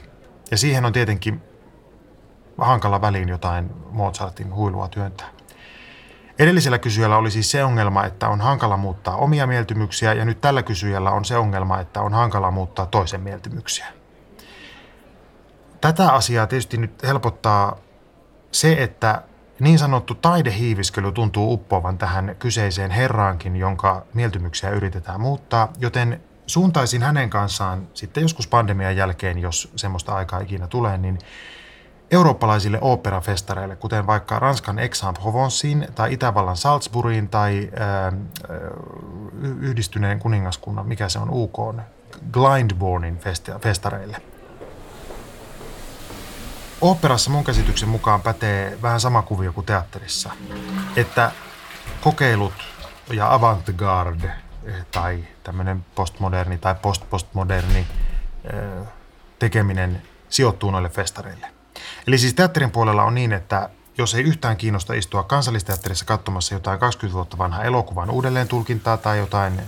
Ja 0.52 0.58
siihen 0.58 0.86
on 0.86 0.94
tietenkin 0.94 1.42
hankala 2.58 3.02
väliin 3.02 3.30
jotain 3.30 3.70
Mozartin 3.92 4.56
huilua 4.56 4.88
työntää. 4.88 5.39
Edellisellä 6.40 6.80
kysyjällä 6.80 7.18
oli 7.18 7.32
siis 7.32 7.52
se 7.52 7.64
ongelma, 7.64 8.06
että 8.06 8.30
on 8.30 8.42
hankala 8.42 8.78
muuttaa 8.78 9.16
omia 9.16 9.48
mieltymyksiä 9.48 10.14
ja 10.14 10.26
nyt 10.26 10.42
tällä 10.42 10.64
kysyjällä 10.64 11.12
on 11.12 11.26
se 11.26 11.38
ongelma, 11.38 11.80
että 11.80 12.02
on 12.02 12.14
hankala 12.14 12.52
muuttaa 12.52 12.86
toisen 12.86 13.22
mieltymyksiä. 13.22 13.86
Tätä 15.82 16.12
asiaa 16.12 16.48
tietysti 16.48 16.78
nyt 16.78 17.04
helpottaa 17.04 17.78
se, 18.52 18.74
että 18.84 19.22
niin 19.60 19.80
sanottu 19.80 20.16
taidehiiviskely 20.16 21.12
tuntuu 21.12 21.54
uppoavan 21.54 21.98
tähän 21.98 22.36
kyseiseen 22.40 22.92
herraankin, 22.92 23.56
jonka 23.56 24.06
mieltymyksiä 24.14 24.70
yritetään 24.70 25.22
muuttaa, 25.22 25.74
joten 25.80 26.22
suuntaisin 26.48 27.02
hänen 27.02 27.30
kanssaan 27.30 27.88
sitten 27.94 28.22
joskus 28.22 28.48
pandemian 28.48 28.98
jälkeen, 28.98 29.40
jos 29.40 29.72
semmoista 29.76 30.16
aikaa 30.16 30.40
ikinä 30.40 30.68
tulee, 30.68 30.98
niin 30.98 31.20
eurooppalaisille 32.12 32.78
oopperafestareille, 32.82 33.76
kuten 33.76 34.08
vaikka 34.08 34.40
Ranskan 34.40 34.80
Aix-en-Provenceen 34.80 35.88
tai 35.96 36.14
Itävallan 36.14 36.58
Salzburgiin 36.58 37.30
tai 37.30 37.70
äh, 37.82 38.20
yhdistyneen 39.60 40.20
kuningaskunnan, 40.20 40.88
mikä 40.88 41.10
se 41.10 41.20
on 41.20 41.30
UK, 41.32 41.58
Glyndebournein 42.32 43.20
festareille. 43.62 44.18
Oopperassa 46.82 47.30
mun 47.30 47.44
käsityksen 47.44 47.90
mukaan 47.90 48.22
pätee 48.22 48.78
vähän 48.82 49.00
sama 49.00 49.22
kuvio 49.22 49.54
kuin 49.54 49.66
teatterissa, 49.66 50.32
että 50.96 51.32
kokeilut 52.02 52.54
ja 53.14 53.34
avantgarde 53.34 54.32
eh, 54.64 54.86
tai 54.92 55.24
tämmöinen 55.44 55.86
postmoderni 55.96 56.58
tai 56.58 56.76
postpostmoderni 56.82 57.88
eh, 58.44 58.88
tekeminen 59.40 60.02
sijoittuu 60.30 60.72
noille 60.72 60.90
festareille. 60.90 61.59
Eli 62.08 62.18
siis 62.18 62.34
teatterin 62.34 62.72
puolella 62.72 63.04
on 63.04 63.16
niin, 63.16 63.34
että 63.34 63.70
jos 64.00 64.16
ei 64.16 64.24
yhtään 64.24 64.58
kiinnosta 64.58 64.94
istua 64.94 65.24
kansallisteatterissa 65.24 66.06
katsomassa 66.06 66.54
jotain 66.54 66.80
20 66.80 67.16
vuotta 67.16 67.38
vanhaa 67.38 67.64
elokuvan 67.64 68.10
uudelleen 68.10 68.48
tulkintaa 68.48 68.98
tai 68.98 69.18
jotain 69.18 69.60
ö, 69.60 69.64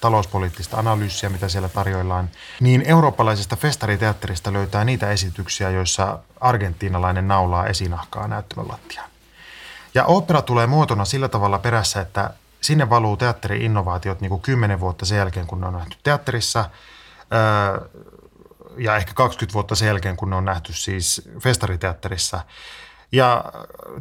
talouspoliittista 0.00 0.76
analyysiä, 0.78 1.28
mitä 1.28 1.48
siellä 1.48 1.68
tarjoillaan, 1.68 2.30
niin 2.60 2.82
eurooppalaisesta 2.86 3.56
festariteatterista 3.56 4.52
löytää 4.52 4.84
niitä 4.84 5.10
esityksiä, 5.10 5.70
joissa 5.70 6.18
argentiinalainen 6.40 7.28
naulaa 7.28 7.66
esinahkaa 7.66 8.28
näyttämön 8.28 8.68
lattiaan. 8.68 9.10
Ja 9.94 10.04
opera 10.04 10.42
tulee 10.42 10.66
muotona 10.66 11.04
sillä 11.04 11.28
tavalla 11.28 11.58
perässä, 11.58 12.00
että 12.00 12.30
sinne 12.60 12.90
valuu 12.90 13.16
teatteri-innovaatiot 13.16 14.20
niin 14.20 14.30
kuin 14.30 14.42
10 14.42 14.80
vuotta 14.80 15.06
sen 15.06 15.18
jälkeen, 15.18 15.46
kun 15.46 15.60
ne 15.60 15.66
on 15.66 15.72
nähty 15.72 15.96
teatterissa, 16.02 16.64
ö, 17.32 17.88
ja 18.78 18.96
ehkä 18.96 19.12
20 19.14 19.54
vuotta 19.54 19.74
sen 19.74 19.86
jälkeen, 19.86 20.16
kun 20.16 20.30
ne 20.30 20.36
on 20.36 20.44
nähty 20.44 20.72
siis 20.72 21.30
festariteatterissa. 21.40 22.40
Ja 23.12 23.44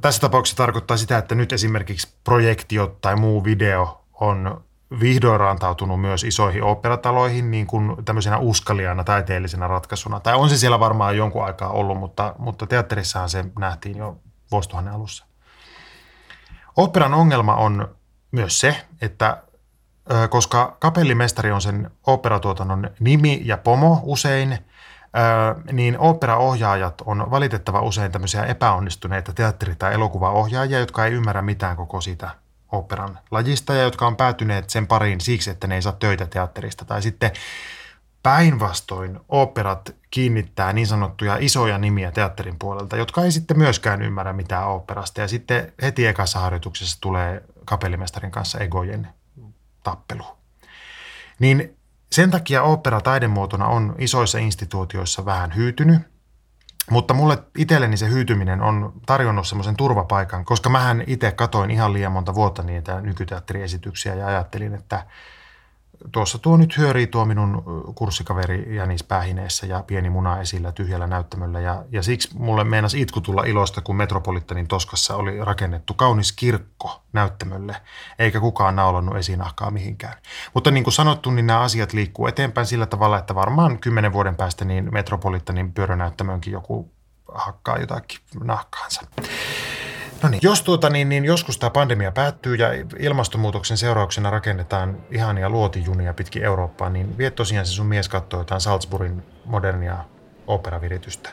tässä 0.02 0.22
tapauksessa 0.22 0.58
tarkoittaa 0.58 0.98
sitä, 0.98 1.18
että 1.18 1.36
nyt 1.36 1.54
esimerkiksi 1.54 2.16
projektio 2.24 2.98
tai 3.02 3.16
muu 3.16 3.44
video 3.44 4.06
on 4.14 4.64
vihdoin 5.00 5.40
rantautunut 5.40 6.02
myös 6.02 6.24
isoihin 6.24 6.64
operataloihin 6.64 7.52
niin 7.52 7.68
kuin 7.68 8.06
tämmöisenä 8.06 8.38
uskaliana 8.38 9.04
taiteellisena 9.04 9.68
ratkaisuna. 9.68 10.20
Tai 10.20 10.34
on 10.34 10.50
se 10.50 10.58
siellä 10.58 10.80
varmaan 10.80 11.18
jonkun 11.18 11.46
aikaa 11.46 11.70
ollut, 11.70 11.98
mutta, 11.98 12.36
mutta 12.38 12.68
teatterissahan 12.68 13.30
se 13.30 13.46
nähtiin 13.60 13.98
jo 13.98 14.18
vuosituhannen 14.52 14.94
alussa. 14.94 15.26
Operan 16.76 17.14
ongelma 17.14 17.56
on 17.56 17.96
myös 18.32 18.60
se, 18.60 18.86
että 19.02 19.44
koska 20.30 20.78
kapellimestari 20.80 21.52
on 21.52 21.62
sen 21.62 21.92
operatuotannon 22.08 22.90
nimi 23.00 23.42
ja 23.46 23.58
pomo 23.58 24.00
usein– 24.04 24.58
niin 25.72 26.00
operaohjaajat 26.00 27.02
on 27.06 27.32
valitettava 27.32 27.82
usein 27.82 28.12
tämmöisiä 28.12 28.46
epäonnistuneita 28.46 29.34
teatteri- 29.34 29.76
tai 29.76 29.94
elokuvaohjaajia, 29.94 30.80
jotka 30.80 31.06
ei 31.06 31.14
ymmärrä 31.14 31.42
mitään 31.42 31.76
koko 31.76 32.02
sitä 32.02 32.30
operan 32.72 33.20
lajista 33.32 33.74
ja 33.74 33.84
jotka 33.84 34.08
on 34.08 34.16
päätyneet 34.16 34.70
sen 34.70 34.88
pariin 34.88 35.22
siksi, 35.22 35.50
että 35.50 35.68
ne 35.68 35.76
ei 35.76 35.82
saa 35.82 35.94
töitä 35.94 36.26
teatterista. 36.26 36.86
Tai 36.86 37.02
sitten 37.02 37.32
päinvastoin 38.24 39.20
operat 39.30 39.96
kiinnittää 40.12 40.74
niin 40.74 40.88
sanottuja 40.88 41.38
isoja 41.40 41.78
nimiä 41.78 42.12
teatterin 42.12 42.60
puolelta, 42.60 42.98
jotka 42.98 43.24
ei 43.24 43.32
sitten 43.32 43.58
myöskään 43.58 44.02
ymmärrä 44.02 44.34
mitään 44.34 44.68
operasta. 44.68 45.22
Ja 45.22 45.28
sitten 45.28 45.74
heti 45.82 46.08
ekassa 46.08 46.40
harjoituksessa 46.40 47.02
tulee 47.02 47.44
kapellimestarin 47.66 48.32
kanssa 48.32 48.60
egojen 48.60 49.08
tappelu. 49.84 50.26
Niin 51.40 51.78
sen 52.12 52.32
takia 52.32 52.64
opera 52.64 53.02
taidemuotona 53.02 53.68
on 53.68 53.96
isoissa 53.98 54.40
instituutioissa 54.40 55.26
vähän 55.26 55.56
hyytynyt, 55.56 56.02
mutta 56.90 57.14
mulle 57.14 57.38
itselleni 57.58 57.98
se 57.98 58.10
hyytyminen 58.10 58.62
on 58.62 58.94
tarjonnut 59.06 59.48
semmoisen 59.48 59.76
turvapaikan, 59.76 60.46
koska 60.46 60.70
mähän 60.70 61.04
itse 61.08 61.32
katoin 61.32 61.72
ihan 61.72 61.94
liian 61.94 62.12
monta 62.12 62.36
vuotta 62.36 62.64
niitä 62.64 63.02
nykyteatteriesityksiä 63.02 64.16
ja 64.16 64.28
ajattelin, 64.28 64.74
että– 64.74 65.06
tuossa 66.12 66.38
tuo 66.38 66.58
nyt 66.58 66.78
hyörii 66.78 67.08
tuo 67.08 67.26
minun 67.26 67.64
kurssikaveri 67.96 68.76
Janis 68.76 69.04
Päähineessä 69.04 69.66
ja 69.66 69.84
pieni 69.88 70.10
muna 70.10 70.40
esillä 70.40 70.72
tyhjällä 70.72 71.08
näyttämöllä. 71.08 71.60
Ja, 71.60 71.84
ja 71.92 72.04
siksi 72.04 72.30
mulle 72.34 72.64
meinasi 72.64 73.02
itku 73.02 73.22
tulla 73.22 73.44
ilosta, 73.44 73.82
kun 73.82 73.96
Metropolitanin 73.96 74.68
Toskassa 74.68 75.16
oli 75.16 75.46
rakennettu 75.46 75.94
kaunis 75.94 76.32
kirkko 76.32 77.02
näyttämölle, 77.14 77.76
eikä 78.20 78.40
kukaan 78.40 78.76
naulannut 78.76 79.18
esinahkaa 79.18 79.72
mihinkään. 79.72 80.14
Mutta 80.54 80.72
niin 80.72 80.84
kuin 80.84 80.94
sanottu, 80.94 81.32
niin 81.32 81.48
nämä 81.48 81.60
asiat 81.60 81.94
liikkuu 81.94 82.28
eteenpäin 82.28 82.68
sillä 82.68 82.86
tavalla, 82.86 83.18
että 83.18 83.36
varmaan 83.36 83.80
kymmenen 83.80 84.14
vuoden 84.14 84.36
päästä 84.36 84.66
niin 84.66 84.90
Metropolitanin 84.92 85.74
pyörönäyttämönkin 85.74 86.54
joku 86.54 86.92
hakkaa 87.34 87.78
jotakin 87.78 88.20
nahkaansa. 88.44 89.02
No 90.24 90.30
niin. 90.30 90.40
Jos 90.44 90.62
tuota, 90.62 90.90
niin, 90.90 91.10
niin 91.10 91.26
joskus 91.26 91.58
tämä 91.58 91.70
pandemia 91.70 92.12
päättyy 92.12 92.56
ja 92.56 92.68
ilmastonmuutoksen 93.00 93.78
seurauksena 93.78 94.30
rakennetaan 94.30 94.98
ihania 95.12 95.50
luotijunia 95.50 96.14
pitkin 96.14 96.44
Eurooppaa, 96.44 96.90
niin 96.90 97.18
vie 97.18 97.32
tosiaan 97.32 97.66
se 97.66 97.72
sun 97.72 97.86
mies 97.86 98.10
katsoo 98.10 98.40
jotain 98.40 98.62
Salzburgin 98.62 99.24
modernia 99.46 99.98
operaviritystä. 100.48 101.30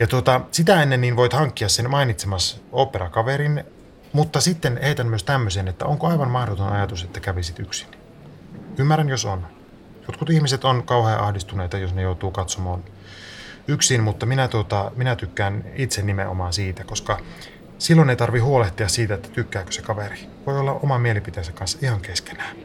Ja 0.00 0.06
tuota, 0.06 0.40
sitä 0.50 0.82
ennen 0.82 1.00
niin 1.00 1.16
voit 1.16 1.32
hankkia 1.32 1.68
sen 1.68 1.90
mainitsemas 1.90 2.62
operakaverin, 2.72 3.64
mutta 4.12 4.40
sitten 4.40 4.78
heitän 4.82 5.06
myös 5.06 5.24
tämmöisen, 5.24 5.68
että 5.68 5.84
onko 5.84 6.06
aivan 6.06 6.30
mahdoton 6.30 6.72
ajatus, 6.72 7.02
että 7.04 7.20
kävisit 7.20 7.58
yksin. 7.58 7.88
Ymmärrän, 8.78 9.08
jos 9.08 9.24
on. 9.24 9.46
Jotkut 10.06 10.30
ihmiset 10.30 10.64
on 10.64 10.82
kauhean 10.82 11.20
ahdistuneita, 11.20 11.78
jos 11.78 11.94
ne 11.94 12.02
joutuu 12.02 12.30
katsomaan 12.30 12.84
yksin, 13.68 14.02
mutta 14.02 14.26
minä, 14.26 14.48
tuota, 14.48 14.90
minä 14.96 15.16
tykkään 15.16 15.64
itse 15.74 16.02
nimenomaan 16.02 16.52
siitä, 16.52 16.84
koska 16.84 17.18
Silloin 17.78 18.10
ei 18.10 18.16
tarvi 18.16 18.38
huolehtia 18.38 18.88
siitä, 18.88 19.14
että 19.14 19.28
tykkääkö 19.28 19.72
se 19.72 19.82
kaveri. 19.82 20.18
Voi 20.46 20.58
olla 20.58 20.72
oma 20.72 20.98
mielipiteensä 20.98 21.52
kanssa 21.52 21.78
ihan 21.82 22.00
keskenään. 22.00 22.56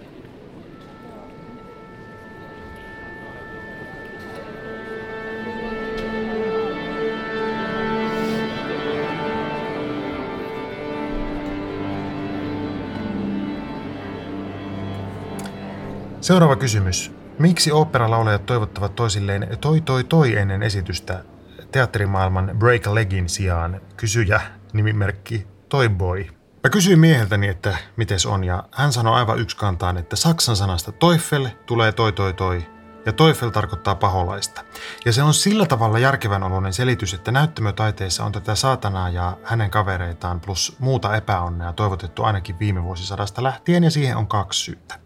Seuraava 16.22 16.56
kysymys. 16.56 17.12
Miksi 17.40 17.72
oopperalaulajat 17.72 18.46
toivottavat 18.46 18.96
toisilleen 18.96 19.58
toi 19.62 19.82
toi 19.82 20.04
toi 20.04 20.38
ennen 20.38 20.64
esitystä 20.64 21.24
teatterimaailman 21.72 22.52
break 22.60 22.88
a 22.88 22.96
legin 22.96 23.30
sijaan? 23.30 23.82
Kysyjä 23.98 24.42
nimimerkki 24.74 25.48
Toy 25.70 25.90
Boy. 25.90 26.26
Mä 26.64 26.70
kysyin 26.70 27.00
mieheltäni, 27.00 27.48
että 27.48 27.78
mites 27.96 28.26
on, 28.26 28.44
ja 28.44 28.64
hän 28.72 28.94
sanoi 28.94 29.16
aivan 29.16 29.40
yksi 29.40 29.58
kantaan, 29.58 29.98
että 29.98 30.16
saksan 30.16 30.56
sanasta 30.56 30.92
Teufel 30.92 31.48
tulee 31.66 31.92
toi 31.92 32.12
toi 32.12 32.34
toi, 32.34 32.66
ja 33.06 33.14
Teufel 33.14 33.50
tarkoittaa 33.50 33.96
paholaista. 33.96 34.64
Ja 35.06 35.14
se 35.14 35.24
on 35.24 35.34
sillä 35.34 35.66
tavalla 35.66 36.00
järkevän 36.00 36.44
oloinen 36.44 36.74
selitys, 36.74 37.14
että 37.14 37.32
näyttämötaiteessa 37.32 38.26
on 38.26 38.32
tätä 38.32 38.56
saatanaa 38.56 39.10
ja 39.10 39.38
hänen 39.44 39.70
kavereitaan 39.72 40.40
plus 40.40 40.76
muuta 40.80 41.16
epäonnea 41.16 41.74
toivotettu 41.74 42.24
ainakin 42.24 42.60
viime 42.60 42.84
vuosisadasta 42.84 43.44
lähtien, 43.44 43.84
ja 43.84 43.92
siihen 43.92 44.18
on 44.18 44.28
kaksi 44.28 44.60
syytä. 44.60 45.00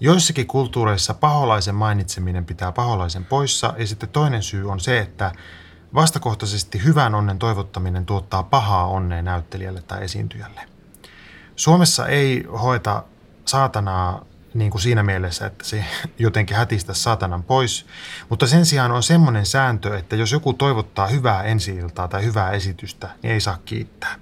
Joissakin 0.00 0.46
kulttuureissa 0.46 1.14
paholaisen 1.14 1.74
mainitseminen 1.74 2.44
pitää 2.44 2.72
paholaisen 2.72 3.24
poissa, 3.24 3.74
ja 3.78 3.86
sitten 3.86 4.08
toinen 4.08 4.42
syy 4.42 4.70
on 4.70 4.80
se, 4.80 4.98
että 4.98 5.32
vastakohtaisesti 5.94 6.84
hyvän 6.84 7.14
onnen 7.14 7.38
toivottaminen 7.38 8.06
tuottaa 8.06 8.42
pahaa 8.42 8.86
onnea 8.86 9.22
näyttelijälle 9.22 9.82
tai 9.82 10.04
esiintyjälle. 10.04 10.60
Suomessa 11.56 12.06
ei 12.06 12.46
hoeta 12.62 13.04
saatanaa 13.44 14.24
niin 14.54 14.70
kuin 14.70 14.82
siinä 14.82 15.02
mielessä, 15.02 15.46
että 15.46 15.64
se 15.64 15.84
jotenkin 16.18 16.56
hätistä 16.56 16.94
saatanan 16.94 17.42
pois, 17.42 17.86
mutta 18.28 18.46
sen 18.46 18.66
sijaan 18.66 18.92
on 18.92 19.02
semmoinen 19.02 19.46
sääntö, 19.46 19.98
että 19.98 20.16
jos 20.16 20.32
joku 20.32 20.52
toivottaa 20.52 21.06
hyvää 21.06 21.42
ensi 21.42 21.78
tai 21.94 22.24
hyvää 22.24 22.50
esitystä, 22.50 23.10
niin 23.22 23.32
ei 23.32 23.40
saa 23.40 23.58
kiittää. 23.64 24.14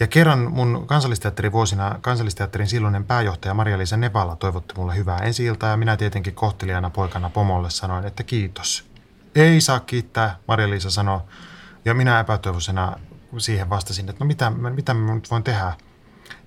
Ja 0.00 0.06
kerran 0.06 0.52
mun 0.52 0.86
kansallisteatterin 0.86 1.52
vuosina 1.52 1.98
kansallisteatterin 2.00 2.68
silloinen 2.68 3.04
pääjohtaja 3.04 3.54
Maria-Liisa 3.54 3.96
Nevala 3.96 4.36
toivotti 4.36 4.74
mulle 4.76 4.96
hyvää 4.96 5.18
ensi 5.18 5.46
ja 5.46 5.76
minä 5.76 5.96
tietenkin 5.96 6.34
kohtelijana 6.34 6.90
poikana 6.90 7.30
pomolle 7.30 7.70
sanoin, 7.70 8.06
että 8.06 8.22
kiitos. 8.22 8.89
Ei 9.34 9.60
saa 9.60 9.80
kiittää, 9.80 10.36
Maria-Liisa 10.48 10.90
sanoi. 10.90 11.20
Ja 11.84 11.94
minä 11.94 12.20
epätoivoisena 12.20 12.96
siihen 13.38 13.70
vastasin, 13.70 14.08
että 14.08 14.24
no 14.24 14.26
mitä, 14.26 14.50
mitä 14.50 14.94
mä 14.94 15.14
nyt 15.14 15.30
voin 15.30 15.42
tehdä. 15.42 15.72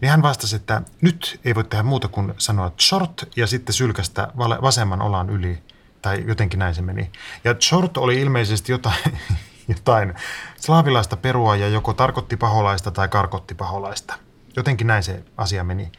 Niin 0.02 0.12
hän 0.12 0.22
vastasi, 0.22 0.56
että 0.56 0.82
nyt 1.02 1.40
ei 1.46 1.56
voi 1.56 1.64
tehdä 1.64 1.84
muuta 1.84 2.08
kuin 2.08 2.34
sanoa 2.38 2.72
short 2.82 3.24
ja 3.36 3.48
sitten 3.48 3.74
sylkästä 3.74 4.28
vasemman 4.38 5.02
olan 5.02 5.30
yli. 5.30 5.64
Tai 6.02 6.24
jotenkin 6.28 6.60
näin 6.60 6.76
se 6.76 6.82
meni. 6.82 7.12
Ja 7.44 7.56
short 7.62 7.98
oli 7.98 8.22
ilmeisesti 8.22 8.72
jotain, 8.72 9.20
jotain 9.76 10.14
slaavilaista 10.56 11.18
perua 11.18 11.56
ja 11.56 11.68
joko 11.68 11.94
tarkoitti 11.94 12.38
paholaista 12.38 12.92
tai 12.92 13.08
karkotti 13.08 13.56
paholaista. 13.56 14.16
Jotenkin 14.56 14.88
näin 14.88 15.04
se 15.04 15.24
asia 15.38 15.64
meni. 15.64 15.92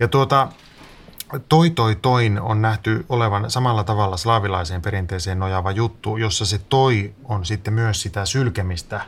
Ja 0.00 0.08
tuota, 0.08 0.48
toi 1.48 1.70
toi 1.70 1.96
toin 1.96 2.40
on 2.40 2.62
nähty 2.62 3.06
olevan 3.08 3.50
samalla 3.50 3.84
tavalla 3.84 4.16
slaavilaiseen 4.16 4.82
perinteeseen 4.82 5.38
nojaava 5.38 5.70
juttu, 5.70 6.16
jossa 6.16 6.46
se 6.46 6.58
toi 6.58 7.14
on 7.24 7.46
sitten 7.46 7.74
myös 7.74 8.02
sitä 8.02 8.26
sylkemistä 8.26 9.00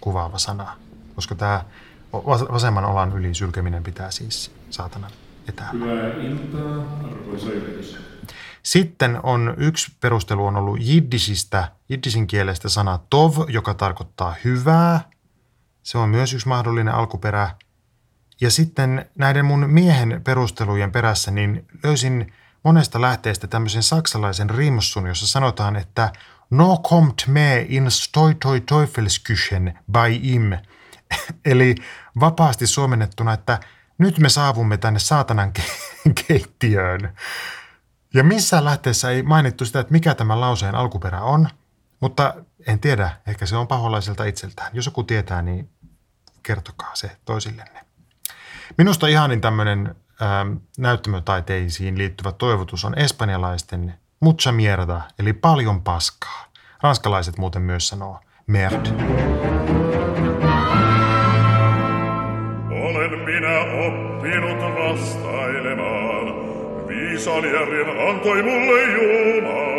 kuvaava 0.00 0.38
sana. 0.38 0.76
Koska 1.14 1.34
tämä 1.34 1.64
vasemman 2.52 2.84
olan 2.84 3.12
yli 3.12 3.34
sylkeminen 3.34 3.82
pitää 3.82 4.10
siis 4.10 4.50
saatanan 4.70 5.10
etäällä. 5.48 5.84
Hyvää 5.84 6.12
iltaa, 6.14 6.84
arvoisa 7.04 7.50
yleisö. 7.50 7.98
Sitten 8.62 9.20
on 9.22 9.54
yksi 9.56 9.92
perustelu 10.00 10.46
on 10.46 10.56
ollut 10.56 10.78
jiddisistä, 10.80 11.72
jiddisin 11.88 12.26
kielestä 12.26 12.68
sana 12.68 12.98
tov, 13.10 13.32
joka 13.48 13.74
tarkoittaa 13.74 14.34
hyvää. 14.44 15.00
Se 15.82 15.98
on 15.98 16.08
myös 16.08 16.34
yksi 16.34 16.48
mahdollinen 16.48 16.94
alkuperä. 16.94 17.50
Ja 18.40 18.50
sitten 18.50 19.10
näiden 19.14 19.44
mun 19.44 19.70
miehen 19.70 20.20
perustelujen 20.24 20.92
perässä 20.92 21.30
niin 21.30 21.66
löysin 21.84 22.32
monesta 22.64 23.00
lähteestä 23.00 23.46
tämmöisen 23.46 23.82
saksalaisen 23.82 24.50
rimsun, 24.50 25.06
jossa 25.06 25.26
sanotaan, 25.26 25.76
että 25.76 26.12
No 26.50 26.78
kommt 26.82 27.22
me 27.26 27.66
in 27.68 27.90
stoi 27.90 28.34
toi 28.34 28.60
Teufelsküchen 28.60 29.78
by 29.92 30.18
im. 30.22 30.52
Eli 31.52 31.74
vapaasti 32.20 32.66
suomennettuna, 32.66 33.32
että 33.32 33.60
nyt 33.98 34.18
me 34.18 34.28
saavumme 34.28 34.76
tänne 34.76 34.98
saatanan 34.98 35.52
keittiöön. 36.28 37.16
Ja 38.14 38.24
missään 38.24 38.64
lähteessä 38.64 39.10
ei 39.10 39.22
mainittu 39.22 39.64
sitä, 39.64 39.80
että 39.80 39.92
mikä 39.92 40.14
tämä 40.14 40.40
lauseen 40.40 40.74
alkuperä 40.74 41.20
on, 41.22 41.48
mutta 42.00 42.34
en 42.66 42.80
tiedä, 42.80 43.10
ehkä 43.26 43.46
se 43.46 43.56
on 43.56 43.68
paholaiselta 43.68 44.24
itseltään. 44.24 44.70
Jos 44.72 44.86
joku 44.86 45.04
tietää, 45.04 45.42
niin 45.42 45.70
kertokaa 46.42 46.94
se 46.94 47.16
toisillenne. 47.24 47.87
Minusta 48.76 49.06
ihanin 49.06 49.40
tämmöinen 49.40 49.94
ähm, 50.22 50.52
näyttämötaiteisiin 50.78 51.98
liittyvä 51.98 52.32
toivotus 52.32 52.84
on 52.84 52.98
espanjalaisten 52.98 53.94
mucha 54.20 54.52
mierda, 54.52 55.00
eli 55.18 55.32
paljon 55.32 55.82
paskaa. 55.82 56.44
Ranskalaiset 56.82 57.38
muuten 57.38 57.62
myös 57.62 57.88
sanoo 57.88 58.20
merd. 58.46 58.86
Olen 62.70 63.18
minä 63.24 63.58
oppinut 63.86 64.60
vastailemaan. 64.60 66.26
Viisan 66.88 67.44
järjen 67.44 68.08
antoi 68.10 68.42
mulle 68.42 68.82
Jumala. 68.92 69.78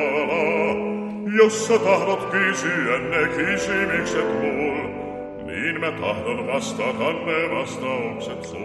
Jos 1.38 1.68
sä 1.68 1.80
tahdot 1.80 2.32
kysyä 2.32 3.00
ne 3.00 3.28
kysymykset 3.28 4.42
mul, 4.42 4.99
niin 5.62 5.80
mä 5.80 5.92
tahdon 5.92 6.48
vastata 6.48 7.14
ne 7.14 7.60
vastaukset. 7.60 8.56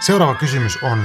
Seuraava 0.00 0.34
kysymys 0.34 0.78
on 0.82 1.04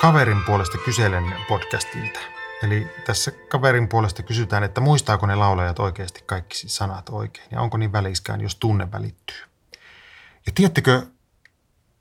Kaverin 0.00 0.44
puolesta 0.46 0.78
kyselen 0.78 1.24
podcastilta. 1.48 2.20
Eli 2.62 2.86
tässä 3.06 3.30
kaverin 3.48 3.88
puolesta 3.88 4.22
kysytään, 4.22 4.64
että 4.64 4.80
muistaako 4.80 5.26
ne 5.26 5.34
laulajat 5.34 5.78
oikeasti 5.78 6.22
kaikki 6.26 6.68
sanat 6.68 7.08
oikein 7.08 7.46
ja 7.50 7.60
onko 7.60 7.76
niin 7.76 7.92
väliskään, 7.92 8.40
jos 8.40 8.56
tunne 8.56 8.92
välittyy. 8.92 9.36
Ja 10.46 10.52
tiedättekö, 10.54 11.02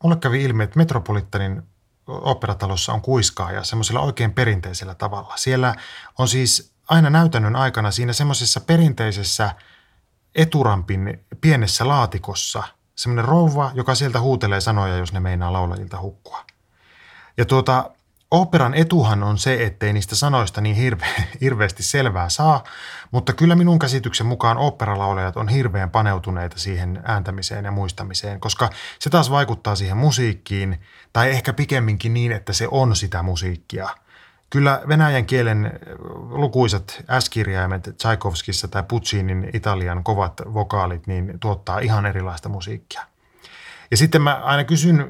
mulle 0.04 0.16
kävi 0.16 0.44
ilmi, 0.44 0.64
että 0.64 0.78
Metropolitanin 0.78 1.64
operatalossa 2.08 2.94
on 2.94 3.02
kuiskaaja 3.02 3.64
semmoisella 3.64 4.02
oikein 4.02 4.34
perinteisellä 4.34 4.96
tavalla. 4.96 5.34
Siellä 5.38 5.76
on 6.18 6.28
siis 6.28 6.74
aina 6.90 7.10
näytännön 7.10 7.56
aikana 7.56 7.92
siinä 7.92 8.14
semmoisessa 8.14 8.62
perinteisessä 8.62 9.56
eturampin 10.36 11.26
pienessä 11.42 11.88
laatikossa 11.88 12.64
semmoinen 12.96 13.26
rouva, 13.26 13.72
joka 13.74 13.96
sieltä 13.96 14.20
huutelee 14.20 14.62
sanoja, 14.62 14.98
jos 14.98 15.14
ne 15.14 15.20
meinaa 15.20 15.54
laulajilta 15.54 16.02
hukkua. 16.02 16.46
Ja 17.38 17.46
tuota, 17.46 17.92
Operan 18.32 18.74
etuhan 18.74 19.24
on 19.24 19.38
se, 19.38 19.64
ettei 19.64 19.94
niistä 19.94 20.16
sanoista 20.16 20.62
niin 20.62 20.76
hirve- 20.76 21.22
hirveästi 21.42 21.84
selvää 21.84 22.30
saa, 22.30 22.64
mutta 23.12 23.34
kyllä 23.34 23.56
minun 23.56 23.80
käsityksen 23.80 24.28
mukaan 24.28 24.58
operalaulajat 24.58 25.38
on 25.38 25.48
hirveän 25.48 25.90
paneutuneita 25.90 26.60
siihen 26.60 27.02
ääntämiseen 27.04 27.66
ja 27.66 27.72
muistamiseen, 27.72 28.40
koska 28.40 28.70
se 29.00 29.10
taas 29.10 29.32
vaikuttaa 29.32 29.76
siihen 29.76 29.98
musiikkiin, 29.98 30.82
tai 31.14 31.30
ehkä 31.30 31.54
pikemminkin 31.54 32.14
niin, 32.14 32.32
että 32.32 32.54
se 32.54 32.68
on 32.72 32.96
sitä 32.96 33.24
musiikkia. 33.24 33.90
Kyllä 34.50 34.82
venäjän 34.88 35.26
kielen 35.26 35.80
lukuisat 36.30 37.04
S-kirjaimet 37.20 37.90
Tchaikovskissa 37.98 38.68
tai 38.68 38.84
Puccinin 38.88 39.50
Italian 39.54 40.04
kovat 40.04 40.42
vokaalit 40.54 41.08
niin 41.08 41.40
tuottaa 41.40 41.80
ihan 41.80 42.06
erilaista 42.06 42.50
musiikkia. 42.50 43.02
Ja 43.92 43.98
sitten 43.98 44.22
mä 44.22 44.42
aina 44.44 44.64
kysyn 44.64 45.10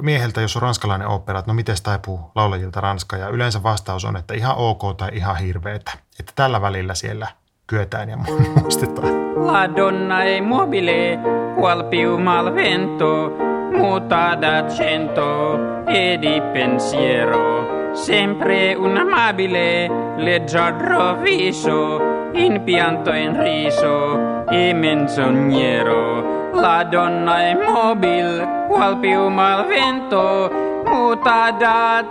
mieheltä, 0.00 0.40
jos 0.40 0.56
on 0.56 0.62
ranskalainen 0.62 1.08
opera, 1.08 1.38
että 1.38 1.50
no 1.50 1.54
miten 1.54 1.76
taipuu 1.82 2.30
laulajilta 2.34 2.80
ranska. 2.80 3.16
Ja 3.16 3.28
yleensä 3.28 3.62
vastaus 3.62 4.04
on, 4.04 4.16
että 4.16 4.34
ihan 4.34 4.56
ok 4.56 4.96
tai 4.96 5.10
ihan 5.12 5.36
hirveetä. 5.36 5.90
Että 6.20 6.32
tällä 6.36 6.60
välillä 6.60 6.94
siellä 6.94 7.26
kyetään 7.66 8.08
ja 8.08 8.16
muistetaan. 8.16 9.46
La 9.46 9.76
donna 9.76 10.24
e 10.24 10.40
mobile, 10.40 11.18
qual 11.60 11.82
più 11.82 12.18
mal 12.18 12.54
vento, 12.54 13.32
muta 13.78 14.34
d'accento 14.34 15.58
e 15.86 16.18
di 16.22 16.40
pensiero. 16.52 17.77
Sempre 18.04 18.74
un 18.74 18.96
amabile, 18.96 19.88
leggiadro 20.16 21.16
viso, 21.20 22.30
in 22.32 22.62
pianto 22.64 23.12
in 23.12 23.38
riso 23.42 24.44
e 24.48 24.72
menzognero. 24.72 26.50
La 26.54 26.84
donna 26.84 27.40
è 27.40 27.54
mobil, 27.54 28.66
qual 28.68 28.98
più 28.98 29.28
mal 29.28 29.66
vento, 29.66 30.50
muta 30.84 31.50
da 31.50 32.06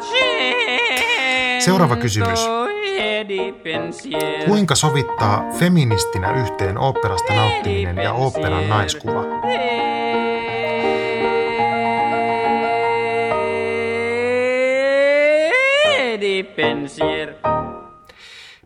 Seuraava 1.59 1.95
kysymys. 1.95 2.47
Kuinka 4.45 4.75
sovittaa 4.75 5.45
feministinä 5.59 6.31
yhteen 6.31 6.77
oopperasta 6.77 7.33
nauttiminen 7.33 7.97
ja 7.97 8.13
oopperan 8.13 8.69
naiskuva? 8.69 9.23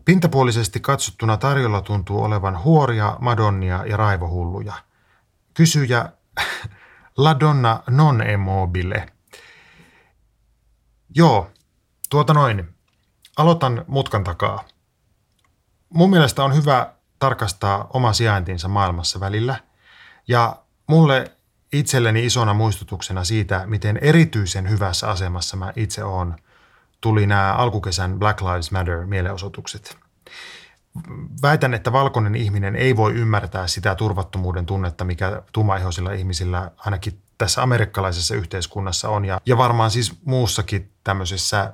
Pintapuolisesti 0.04 0.80
katsottuna 0.80 1.36
tarjolla 1.36 1.80
tuntuu 1.80 2.22
olevan 2.22 2.62
huoria, 2.64 3.16
madonnia 3.20 3.84
ja 3.86 3.96
raivohulluja– 3.96 4.72
Kysyjä 5.54 6.12
La 7.16 7.40
Donna 7.40 7.82
non 7.90 8.20
è 8.20 8.36
mobile. 8.36 9.06
Joo, 11.14 11.50
Tuota 12.10 12.34
noin. 12.34 12.74
Aloitan 13.36 13.84
mutkan 13.86 14.24
takaa. 14.24 14.64
Mun 15.88 16.10
mielestä 16.10 16.44
on 16.44 16.54
hyvä 16.54 16.92
tarkastaa 17.18 17.86
oma 17.92 18.12
sijaintinsa 18.12 18.68
maailmassa 18.68 19.20
välillä. 19.20 19.56
Ja 20.28 20.56
mulle 20.86 21.36
itselleni 21.72 22.24
isona 22.24 22.54
muistutuksena 22.54 23.24
siitä, 23.24 23.62
miten 23.66 23.98
erityisen 24.02 24.70
hyvässä 24.70 25.10
asemassa 25.10 25.56
mä 25.56 25.72
itse 25.76 26.04
oon, 26.04 26.36
tuli 27.02 27.26
nämä 27.26 27.54
alkukesän 27.54 28.18
Black 28.18 28.40
Lives 28.40 28.70
Matter 28.70 29.06
mielenosoitukset. 29.06 29.98
Väitän, 31.42 31.74
että 31.74 31.92
valkoinen 31.92 32.34
ihminen 32.34 32.76
ei 32.76 32.96
voi 32.96 33.12
ymmärtää 33.12 33.66
sitä 33.66 33.94
turvattomuuden 33.94 34.66
tunnetta, 34.66 35.04
mikä 35.04 35.42
tummaihoisilla 35.52 36.12
ihmisillä 36.12 36.70
ainakin 36.76 37.22
tässä 37.38 37.62
amerikkalaisessa 37.62 38.34
yhteiskunnassa 38.34 39.08
on 39.08 39.24
ja, 39.24 39.40
ja 39.46 39.58
varmaan 39.58 39.90
siis 39.90 40.12
muussakin 40.24 40.92
tämmöisessä 41.04 41.72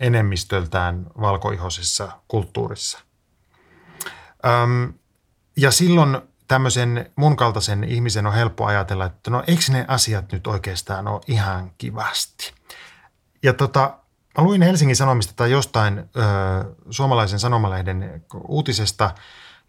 enemmistöltään 0.00 1.06
valkoihoisessa 1.20 2.08
kulttuurissa. 2.28 2.98
Öm, 4.46 4.92
ja 5.56 5.70
silloin 5.70 6.18
tämmöisen 6.48 7.10
mun 7.16 7.36
kaltaisen 7.36 7.84
ihmisen 7.84 8.26
on 8.26 8.34
helppo 8.34 8.66
ajatella, 8.66 9.04
että 9.04 9.30
no 9.30 9.44
eikö 9.46 9.62
ne 9.68 9.84
asiat 9.88 10.32
nyt 10.32 10.46
oikeastaan 10.46 11.08
ole 11.08 11.20
ihan 11.26 11.70
kivasti. 11.78 12.52
Ja 13.42 13.52
tota, 13.52 13.98
mä 14.38 14.44
luin 14.44 14.62
Helsingin 14.62 14.96
Sanomista 14.96 15.32
tai 15.36 15.50
jostain 15.50 15.98
ö, 15.98 16.04
suomalaisen 16.90 17.38
sanomalehden 17.38 18.24
uutisesta 18.48 19.10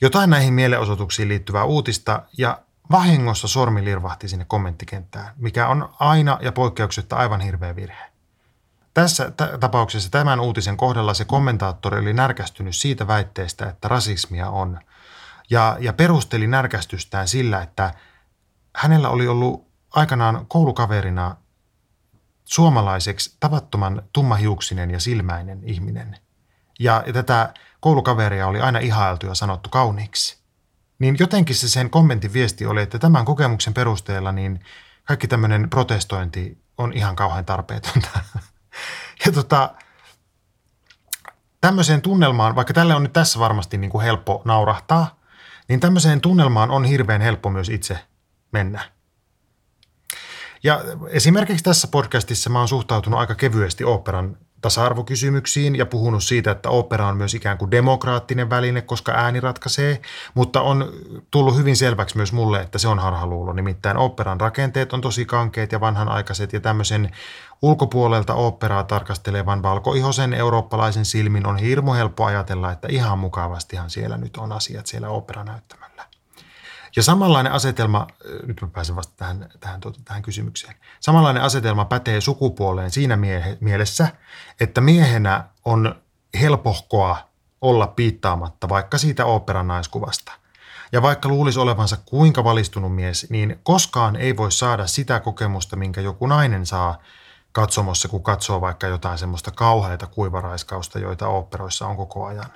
jotain 0.02 0.30
näihin 0.30 0.54
mielenosoituksiin 0.54 1.28
liittyvää 1.28 1.64
uutista 1.64 2.22
ja 2.38 2.62
vahingossa 2.92 3.48
sormi 3.48 3.84
lirvahti 3.84 4.28
sinne 4.28 4.46
kommenttikenttään, 4.46 5.34
mikä 5.38 5.68
on 5.68 5.90
aina 6.00 6.38
ja 6.42 6.52
poikkeuksetta 6.52 7.16
aivan 7.16 7.42
hirveä 7.42 7.76
virhe. 7.76 8.12
Tässä 8.94 9.32
t- 9.32 9.60
tapauksessa 9.60 10.12
tämän 10.12 10.40
uutisen 10.40 10.78
kohdalla 10.78 11.14
se 11.14 11.26
kommentaattori 11.26 12.00
oli 12.00 12.14
närkästynyt 12.14 12.76
siitä 12.76 13.08
väitteestä, 13.08 13.70
että 13.70 13.88
rasismia 13.88 14.50
on, 14.50 14.80
ja, 15.50 15.78
ja 15.80 15.94
perusteli 15.94 16.48
närkästystään 16.48 17.28
sillä, 17.28 17.62
että 17.62 17.94
hänellä 18.76 19.10
oli 19.10 19.28
ollut 19.28 19.68
aikanaan 19.92 20.46
koulukaverina 20.48 21.36
suomalaiseksi 22.46 23.38
tavattoman 23.40 24.04
tummahiuksinen 24.14 24.92
ja 24.92 25.00
silmäinen 25.00 25.60
ihminen. 25.64 26.18
Ja, 26.80 27.04
tätä 27.14 27.54
koulukaveria 27.80 28.48
oli 28.48 28.62
aina 28.62 28.80
ihailtu 28.80 29.26
ja 29.26 29.36
sanottu 29.36 29.70
kauniiksi. 29.70 30.38
Niin 31.00 31.16
jotenkin 31.20 31.56
se 31.56 31.70
sen 31.70 31.90
kommentin 31.90 32.34
viesti 32.34 32.66
oli, 32.66 32.82
että 32.82 33.00
tämän 33.00 33.26
kokemuksen 33.26 33.74
perusteella 33.74 34.32
niin 34.32 34.60
kaikki 35.04 35.28
tämmöinen 35.28 35.70
protestointi 35.70 36.58
on 36.78 36.94
ihan 36.94 37.16
kauhean 37.16 37.46
tarpeetonta. 37.46 38.10
Ja 39.26 39.32
tota, 39.32 39.76
tämmöiseen 41.62 42.02
tunnelmaan, 42.02 42.56
vaikka 42.56 42.74
tälle 42.74 42.96
on 42.96 43.04
nyt 43.04 43.14
tässä 43.14 43.40
varmasti 43.40 43.78
niin 43.78 43.92
kuin 43.92 44.04
helppo 44.04 44.42
naurahtaa, 44.46 45.20
niin 45.68 45.80
tämmöiseen 45.80 46.22
tunnelmaan 46.22 46.72
on 46.72 46.86
hirveän 46.86 47.22
helppo 47.22 47.50
myös 47.50 47.70
itse 47.70 48.00
mennä. 48.52 48.95
Ja 50.66 50.82
esimerkiksi 51.10 51.64
tässä 51.64 51.88
podcastissa 51.88 52.50
mä 52.50 52.60
oon 52.60 52.68
suhtautunut 52.68 53.20
aika 53.20 53.36
kevyesti 53.36 53.84
operan 53.84 54.38
tasa-arvokysymyksiin 54.62 55.76
ja 55.76 55.86
puhunut 55.86 56.24
siitä, 56.24 56.52
että 56.52 56.70
opera 56.70 57.08
on 57.08 57.18
myös 57.18 57.34
ikään 57.34 57.58
kuin 57.58 57.72
demokraattinen 57.72 58.50
väline, 58.50 58.82
koska 58.82 59.12
ääni 59.12 59.40
ratkaisee, 59.40 60.02
mutta 60.34 60.62
on 60.62 60.94
tullut 61.32 61.58
hyvin 61.58 61.76
selväksi 61.76 62.18
myös 62.18 62.34
mulle, 62.34 62.62
että 62.62 62.78
se 62.78 62.88
on 62.88 63.00
harhaluulo. 63.00 63.54
Nimittäin 63.54 63.98
operan 63.98 64.42
rakenteet 64.42 64.94
on 64.94 65.02
tosi 65.02 65.26
kankeet 65.26 65.72
ja 65.72 65.80
vanhanaikaiset 65.80 66.54
ja 66.54 66.60
tämmöisen 66.60 67.12
ulkopuolelta 67.62 68.34
operaa 68.34 68.84
tarkastelevan 68.84 69.64
valkoihosen 69.64 70.34
eurooppalaisen 70.34 71.06
silmin 71.06 71.48
on 71.48 71.58
hirmu 71.58 71.94
helppo 71.94 72.26
ajatella, 72.26 72.72
että 72.72 72.88
ihan 72.92 73.20
mukavastihan 73.20 73.90
siellä 73.90 74.18
nyt 74.18 74.38
on 74.38 74.52
asiat 74.52 74.88
siellä 74.88 75.10
operanäyttämöllä. 75.10 76.15
Ja 76.96 77.04
samanlainen 77.04 77.54
asetelma, 77.54 78.08
nyt 78.46 78.62
mä 78.62 78.68
pääsen 78.68 78.96
vasta 78.96 79.14
tähän, 79.18 79.50
tähän, 79.60 79.82
tuota, 79.82 80.00
tähän 80.06 80.22
kysymykseen, 80.22 80.76
samanlainen 81.00 81.44
asetelma 81.44 81.86
pätee 81.86 82.22
sukupuoleen 82.22 82.92
siinä 82.92 83.18
miehe, 83.18 83.58
mielessä, 83.62 84.08
että 84.60 84.82
miehenä 84.82 85.44
on 85.66 85.96
helpohkoa 86.40 87.18
olla 87.62 87.88
piittaamatta 87.88 88.70
vaikka 88.70 88.98
siitä 88.98 89.26
operan 89.26 89.68
naiskuvasta. 89.68 90.32
Ja 90.92 91.02
vaikka 91.02 91.30
luulisi 91.30 91.60
olevansa 91.60 91.98
kuinka 92.06 92.44
valistunut 92.44 92.96
mies, 92.96 93.28
niin 93.30 93.60
koskaan 93.64 94.16
ei 94.16 94.38
voi 94.38 94.52
saada 94.52 94.88
sitä 94.88 95.20
kokemusta, 95.20 95.76
minkä 95.76 96.02
joku 96.02 96.28
nainen 96.28 96.66
saa 96.66 96.98
katsomossa, 97.52 98.08
kun 98.08 98.24
katsoo 98.24 98.62
vaikka 98.62 98.88
jotain 98.88 99.18
semmoista 99.18 99.52
kauheita 99.52 100.08
kuivaraiskausta, 100.08 101.00
joita 101.00 101.28
oopperoissa 101.28 101.88
on 101.88 101.98
koko 101.98 102.26
ajan. 102.26 102.50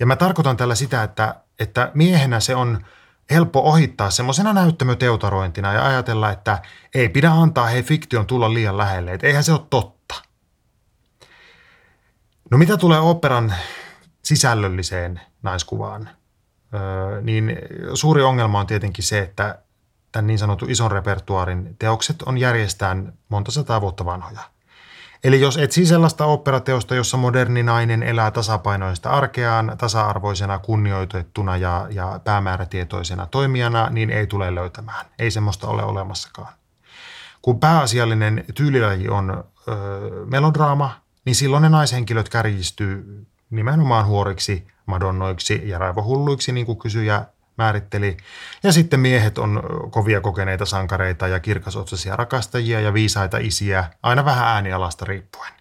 Ja 0.00 0.06
mä 0.06 0.16
tarkoitan 0.16 0.56
tällä 0.56 0.74
sitä, 0.74 1.02
että, 1.02 1.34
että 1.58 1.90
miehenä 1.94 2.40
se 2.40 2.54
on 2.54 2.84
helppo 3.30 3.60
ohittaa 3.60 4.10
semmoisena 4.10 4.52
näyttämöteutarointina 4.52 5.72
ja 5.72 5.86
ajatella, 5.86 6.30
että 6.30 6.62
ei 6.94 7.08
pidä 7.08 7.30
antaa 7.30 7.66
hei 7.66 7.82
fiktion 7.82 8.26
tulla 8.26 8.54
liian 8.54 8.78
lähelle, 8.78 9.12
että 9.12 9.26
eihän 9.26 9.44
se 9.44 9.52
ole 9.52 9.60
totta. 9.70 10.14
No 12.50 12.58
mitä 12.58 12.76
tulee 12.76 13.00
operan 13.00 13.54
sisällölliseen 14.22 15.20
naiskuvaan, 15.42 16.08
öö, 16.74 17.20
niin 17.20 17.56
suuri 17.94 18.22
ongelma 18.22 18.60
on 18.60 18.66
tietenkin 18.66 19.04
se, 19.04 19.18
että 19.18 19.58
tämän 20.12 20.26
niin 20.26 20.38
sanotun 20.38 20.70
ison 20.70 20.90
repertuaarin 20.90 21.76
teokset 21.78 22.22
on 22.22 22.38
järjestään 22.38 23.12
monta 23.28 23.50
sataa 23.50 23.80
vuotta 23.80 24.04
vanhoja. 24.04 24.40
Eli 25.24 25.40
jos 25.40 25.56
etsii 25.56 25.86
sellaista 25.86 26.24
operateosta, 26.24 26.94
jossa 26.94 27.16
moderni 27.16 27.62
nainen 27.62 28.02
elää 28.02 28.30
tasapainoista 28.30 29.10
arkeaan, 29.10 29.74
tasa-arvoisena, 29.78 30.58
kunnioitettuna 30.58 31.56
ja, 31.56 31.86
ja 31.90 32.20
päämäärätietoisena 32.24 33.26
toimijana, 33.26 33.90
niin 33.90 34.10
ei 34.10 34.26
tule 34.26 34.54
löytämään. 34.54 35.06
Ei 35.18 35.30
semmoista 35.30 35.66
ole 35.66 35.84
olemassakaan. 35.84 36.52
Kun 37.42 37.60
pääasiallinen 37.60 38.44
tyylilaji 38.54 39.08
on 39.08 39.44
ö, 39.68 39.72
melodraama, 40.26 40.90
niin 41.24 41.34
silloin 41.34 41.62
ne 41.62 41.68
naishenkilöt 41.68 42.28
kärjistyy 42.28 43.26
nimenomaan 43.50 44.06
huoriksi, 44.06 44.66
madonnoiksi 44.86 45.62
ja 45.64 45.78
raivohulluiksi, 45.78 46.52
niin 46.52 46.66
kuin 46.66 46.78
kysyjä 46.78 47.24
määritteli. 47.58 48.16
Ja 48.62 48.72
sitten 48.72 49.00
miehet 49.00 49.38
on 49.38 49.62
kovia 49.90 50.20
kokeneita 50.20 50.66
sankareita 50.66 51.28
ja 51.28 51.40
kirkasotsaisia 51.40 52.16
rakastajia 52.16 52.80
ja 52.80 52.94
viisaita 52.94 53.38
isiä, 53.38 53.84
aina 54.02 54.24
vähän 54.24 54.48
äänialasta 54.48 55.04
riippuen. 55.04 55.52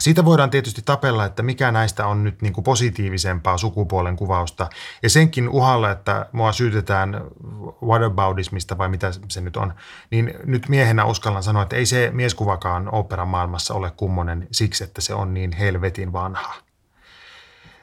Siitä 0.00 0.24
voidaan 0.24 0.50
tietysti 0.50 0.82
tapella, 0.84 1.24
että 1.24 1.42
mikä 1.42 1.72
näistä 1.72 2.06
on 2.06 2.24
nyt 2.24 2.42
niin 2.42 2.52
kuin 2.52 2.64
positiivisempaa 2.64 3.58
sukupuolen 3.58 4.16
kuvausta. 4.16 4.70
Ja 5.02 5.10
senkin 5.10 5.48
uhalla, 5.48 5.90
että 5.90 6.26
mua 6.32 6.52
syytetään 6.52 7.20
whataboutismista 7.82 8.78
vai 8.78 8.88
mitä 8.88 9.10
se 9.28 9.40
nyt 9.40 9.56
on, 9.56 9.74
niin 10.10 10.34
nyt 10.44 10.68
miehenä 10.68 11.04
uskallan 11.04 11.42
sanoa, 11.42 11.62
että 11.62 11.76
ei 11.76 11.86
se 11.86 12.10
mieskuvakaan 12.12 12.94
operan 12.94 13.28
maailmassa 13.28 13.74
ole 13.74 13.90
kummonen 13.90 14.48
siksi, 14.50 14.84
että 14.84 15.00
se 15.00 15.14
on 15.14 15.34
niin 15.34 15.52
helvetin 15.52 16.12
vanha. 16.12 16.67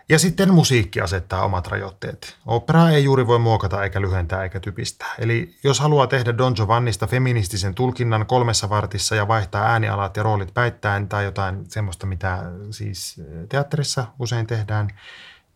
Ja 0.09 0.19
sitten 0.19 0.53
musiikki 0.53 1.01
asettaa 1.01 1.45
omat 1.45 1.67
rajoitteet. 1.67 2.37
Operaa 2.45 2.89
ei 2.89 3.03
juuri 3.03 3.27
voi 3.27 3.39
muokata 3.39 3.83
eikä 3.83 4.01
lyhentää 4.01 4.43
eikä 4.43 4.59
typistää. 4.59 5.15
Eli 5.19 5.55
jos 5.63 5.79
haluaa 5.79 6.07
tehdä 6.07 6.37
Don 6.37 6.53
Giovannista 6.55 7.07
feministisen 7.07 7.75
tulkinnan 7.75 8.25
kolmessa 8.25 8.69
vartissa 8.69 9.15
ja 9.15 9.27
vaihtaa 9.27 9.65
äänialat 9.65 10.17
ja 10.17 10.23
roolit 10.23 10.53
päittäen 10.53 11.09
tai 11.09 11.23
jotain 11.23 11.65
semmoista, 11.69 12.05
mitä 12.05 12.43
siis 12.71 13.21
teatterissa 13.49 14.05
usein 14.19 14.47
tehdään, 14.47 14.87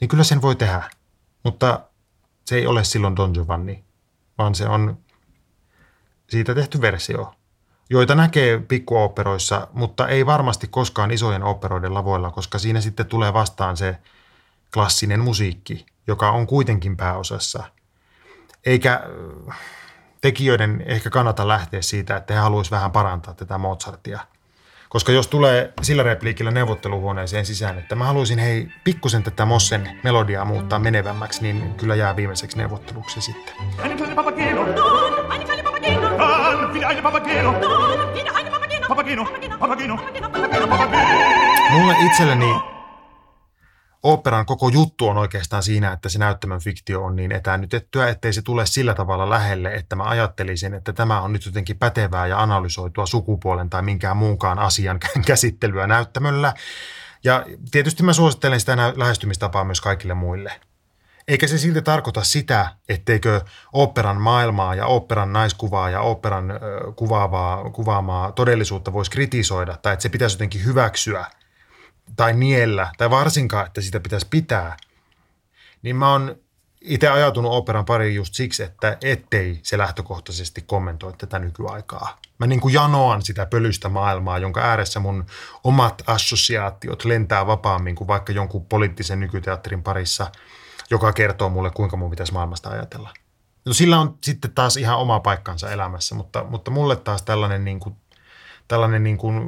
niin 0.02 0.10
kyllä 0.10 0.24
sen 0.24 0.42
voi 0.42 0.56
tehdä. 0.56 0.84
Mutta 1.44 1.80
se 2.46 2.56
ei 2.56 2.68
ole 2.68 2.84
silloin 2.84 3.16
Don 3.16 3.32
Giovanni, 3.32 3.84
vaan 4.38 4.56
se 4.56 4.68
on 4.68 4.98
siitä 6.30 6.56
tehty 6.56 6.82
versio, 6.82 7.34
joita 7.90 8.16
näkee 8.16 8.60
pikkuoperoissa, 8.60 9.68
mutta 9.74 10.08
ei 10.08 10.26
varmasti 10.26 10.68
koskaan 10.68 11.12
isojen 11.12 11.44
operoiden 11.44 11.94
lavoilla, 11.94 12.32
koska 12.32 12.60
siinä 12.60 12.82
sitten 12.82 13.06
tulee 13.06 13.34
vastaan 13.34 13.78
se– 13.78 13.98
klassinen 14.73 15.19
musiikki, 15.19 15.86
joka 16.08 16.32
on 16.32 16.47
kuitenkin 16.47 16.97
pääosassa. 16.97 17.63
Eikä 18.65 18.93
äh, 19.49 19.60
tekijöiden 20.21 20.84
ehkä 20.86 21.10
kannata 21.10 21.47
lähteä 21.47 21.82
siitä, 21.82 22.15
että 22.15 22.34
he 22.34 22.39
haluaisivat 22.39 22.77
vähän 22.77 22.91
parantaa 22.91 23.34
tätä 23.34 23.58
Mozartia. 23.58 24.19
Koska 24.89 25.12
jos 25.12 25.27
tulee 25.27 25.73
sillä 25.82 26.03
repliikillä 26.03 26.51
neuvotteluhuoneeseen 26.51 27.45
sisään, 27.45 27.77
että 27.77 27.95
mä 27.95 28.05
haluaisin 28.05 28.39
hei 28.39 28.67
pikkusen 28.84 29.23
tätä 29.23 29.45
Mossen 29.45 29.99
melodiaa 30.03 30.45
muuttaa 30.45 30.79
menevämmäksi, 30.79 31.41
niin 31.41 31.73
kyllä 31.73 31.95
jää 31.95 32.15
viimeiseksi 32.15 32.58
neuvotteluksi 32.58 33.21
sitten. 33.21 33.53
Mulle 41.71 41.95
itselleni 42.05 42.79
operan 44.04 44.46
koko 44.46 44.70
juttu 44.70 45.08
on 45.08 45.18
oikeastaan 45.18 45.64
siinä, 45.64 45.92
että 45.92 46.10
se 46.10 46.20
näyttämön 46.20 46.60
fiktio 46.60 47.04
on 47.04 47.16
niin 47.16 47.32
etäännytettyä, 47.32 48.10
ettei 48.10 48.34
se 48.34 48.42
tule 48.42 48.66
sillä 48.66 48.94
tavalla 48.94 49.30
lähelle, 49.30 49.74
että 49.74 49.96
mä 49.96 50.04
ajattelisin, 50.04 50.74
että 50.74 50.94
tämä 50.94 51.22
on 51.22 51.34
nyt 51.34 51.46
jotenkin 51.46 51.78
pätevää 51.78 52.28
ja 52.28 52.42
analysoitua 52.42 53.06
sukupuolen 53.06 53.70
tai 53.70 53.82
minkään 53.82 54.18
muunkaan 54.18 54.60
asian 54.60 55.00
käsittelyä 55.28 55.88
näyttämöllä. 55.88 56.54
Ja 57.24 57.46
tietysti 57.72 58.04
mä 58.04 58.14
suosittelen 58.14 58.60
sitä 58.60 58.94
lähestymistapaa 58.96 59.64
myös 59.64 59.82
kaikille 59.82 60.14
muille. 60.14 60.52
Eikä 61.28 61.48
se 61.48 61.58
silti 61.58 61.82
tarkoita 61.82 62.24
sitä, 62.24 62.70
etteikö 62.90 63.42
operan 63.74 64.22
maailmaa 64.22 64.76
ja 64.76 64.86
operan 64.86 65.34
naiskuvaa 65.34 65.90
ja 65.90 66.02
operan 66.02 66.60
kuvaavaa, 66.96 67.70
kuvaamaa 67.70 68.32
todellisuutta 68.32 68.94
voisi 68.94 69.12
kritisoida 69.12 69.78
tai 69.82 69.94
että 69.94 70.04
se 70.04 70.10
pitäisi 70.10 70.36
jotenkin 70.36 70.66
hyväksyä– 70.66 71.26
tai 72.15 72.34
niellä, 72.34 72.91
tai 72.98 73.10
varsinkaan, 73.10 73.65
että 73.65 73.82
sitä 73.82 74.00
pitäisi 74.00 74.28
pitää, 74.30 74.78
niin 75.82 75.95
mä 75.95 76.12
oon 76.12 76.36
itse 76.82 77.10
ajatunut 77.10 77.52
operan 77.52 77.86
pariin 77.86 78.15
just 78.15 78.34
siksi, 78.34 78.63
että 78.63 78.98
ettei 79.02 79.60
se 79.63 79.78
lähtökohtaisesti 79.78 80.62
kommentoi 80.62 81.13
tätä 81.13 81.39
nykyaikaa. 81.39 82.17
Mä 82.38 82.48
niin 82.48 82.60
kuin 82.60 82.74
janoan 82.74 83.22
sitä 83.22 83.45
pölystä 83.45 83.89
maailmaa, 83.89 84.38
jonka 84.38 84.62
ääressä 84.62 85.00
mun 85.00 85.26
omat 85.63 86.04
assosiaatiot 86.08 87.06
lentää 87.06 87.48
vapaammin 87.48 87.95
kuin 87.95 88.08
vaikka 88.08 88.32
jonkun 88.32 88.65
poliittisen 88.65 89.19
nykyteatterin 89.19 89.84
parissa, 89.84 90.32
joka 90.89 91.13
kertoo 91.13 91.50
mulle, 91.50 91.72
kuinka 91.72 91.98
mun 91.98 92.10
pitäisi 92.10 92.34
maailmasta 92.34 92.69
ajatella. 92.69 93.13
No 93.65 93.74
sillä 93.74 94.00
on 94.00 94.17
sitten 94.24 94.52
taas 94.52 94.78
ihan 94.78 94.98
oma 94.98 95.19
paikkansa 95.19 95.72
elämässä, 95.72 96.15
mutta, 96.15 96.43
mutta 96.43 96.72
mulle 96.72 96.95
taas 96.95 97.22
tällainen, 97.22 97.65
niin 97.65 97.80
kuin, 97.80 97.95
tällainen 98.67 99.04
niin 99.04 99.17
kuin 99.17 99.41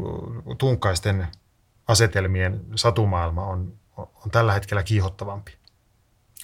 tunkaisten 0.57 1.27
asetelmien 1.91 2.61
satumaailma 2.75 3.45
on, 3.45 3.73
on 3.97 4.31
tällä 4.31 4.53
hetkellä 4.53 4.83
kiihottavampi. 4.83 5.57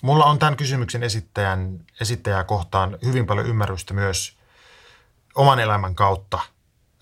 Mulla 0.02 0.26
on 0.26 0.40
tämän 0.40 0.58
kysymyksen 0.58 1.04
esittäjän, 1.04 1.80
esittäjää 2.02 2.44
kohtaan 2.44 2.98
hyvin 3.06 3.26
paljon 3.26 3.48
ymmärrystä 3.48 3.94
myös 3.94 4.38
oman 5.36 5.60
elämän 5.60 5.96
kautta. 5.96 6.40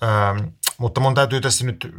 Ähm, 0.03 0.47
mutta 0.77 1.01
mun 1.01 1.15
täytyy 1.15 1.41
tässä 1.41 1.65
nyt 1.65 1.93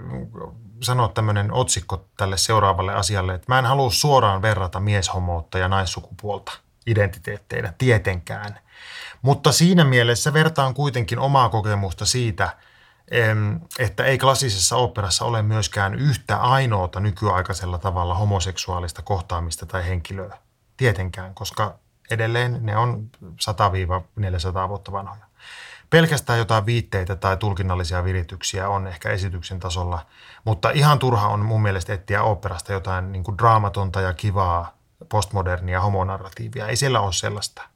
sanoa 0.82 1.08
tämmöinen 1.08 1.52
otsikko 1.52 2.08
tälle 2.16 2.36
seuraavalle 2.36 2.94
asialle, 2.94 3.34
että 3.34 3.52
mä 3.52 3.58
en 3.58 3.64
halua 3.66 3.90
suoraan 3.90 4.42
verrata 4.42 4.80
mieshomoutta 4.80 5.58
ja 5.58 5.68
naissukupuolta 5.68 6.52
identiteetteinä, 6.86 7.74
tietenkään. 7.78 8.58
Mutta 9.22 9.52
siinä 9.52 9.84
mielessä 9.84 10.32
vertaan 10.32 10.74
kuitenkin 10.74 11.18
omaa 11.18 11.48
kokemusta 11.48 12.06
siitä– 12.06 12.50
että 13.78 14.04
ei 14.04 14.18
klassisessa 14.18 14.76
operassa 14.76 15.24
ole 15.24 15.42
myöskään 15.42 15.94
yhtä 15.94 16.36
ainoata 16.36 17.00
nykyaikaisella 17.00 17.78
tavalla 17.78 18.14
homoseksuaalista 18.14 19.02
kohtaamista 19.02 19.66
tai 19.66 19.86
henkilöä. 19.86 20.38
Tietenkään, 20.76 21.34
koska 21.34 21.78
edelleen 22.10 22.58
ne 22.60 22.76
on 22.76 23.10
100-400 23.24 24.68
vuotta 24.68 24.92
vanhoja. 24.92 25.26
Pelkästään 25.90 26.38
jotain 26.38 26.66
viitteitä 26.66 27.16
tai 27.16 27.36
tulkinnallisia 27.36 28.04
virityksiä 28.04 28.68
on 28.68 28.86
ehkä 28.86 29.10
esityksen 29.10 29.60
tasolla, 29.60 30.06
mutta 30.44 30.70
ihan 30.70 30.98
turha 30.98 31.28
on 31.28 31.44
mun 31.44 31.62
mielestä 31.62 31.94
etsiä 31.94 32.22
operasta 32.22 32.72
jotain 32.72 33.12
niin 33.12 33.24
kuin 33.24 33.38
draamatonta 33.38 34.00
ja 34.00 34.12
kivaa 34.12 34.76
postmodernia 35.08 35.80
homonarratiivia. 35.80 36.66
Ei 36.66 36.76
siellä 36.76 37.00
ole 37.00 37.12
sellaista– 37.12 37.62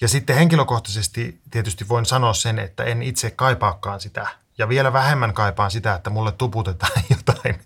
ja 0.00 0.08
sitten 0.08 0.36
henkilökohtaisesti 0.36 1.40
tietysti 1.50 1.88
voin 1.88 2.06
sanoa 2.06 2.32
sen, 2.32 2.58
että 2.58 2.84
en 2.84 3.02
itse 3.02 3.30
kaipaakaan 3.30 4.00
sitä. 4.00 4.28
Ja 4.58 4.68
vielä 4.68 4.92
vähemmän 4.92 5.34
kaipaan 5.34 5.70
sitä, 5.70 5.94
että 5.94 6.10
mulle 6.10 6.32
tuputetaan 6.32 7.02
jotain, 7.16 7.60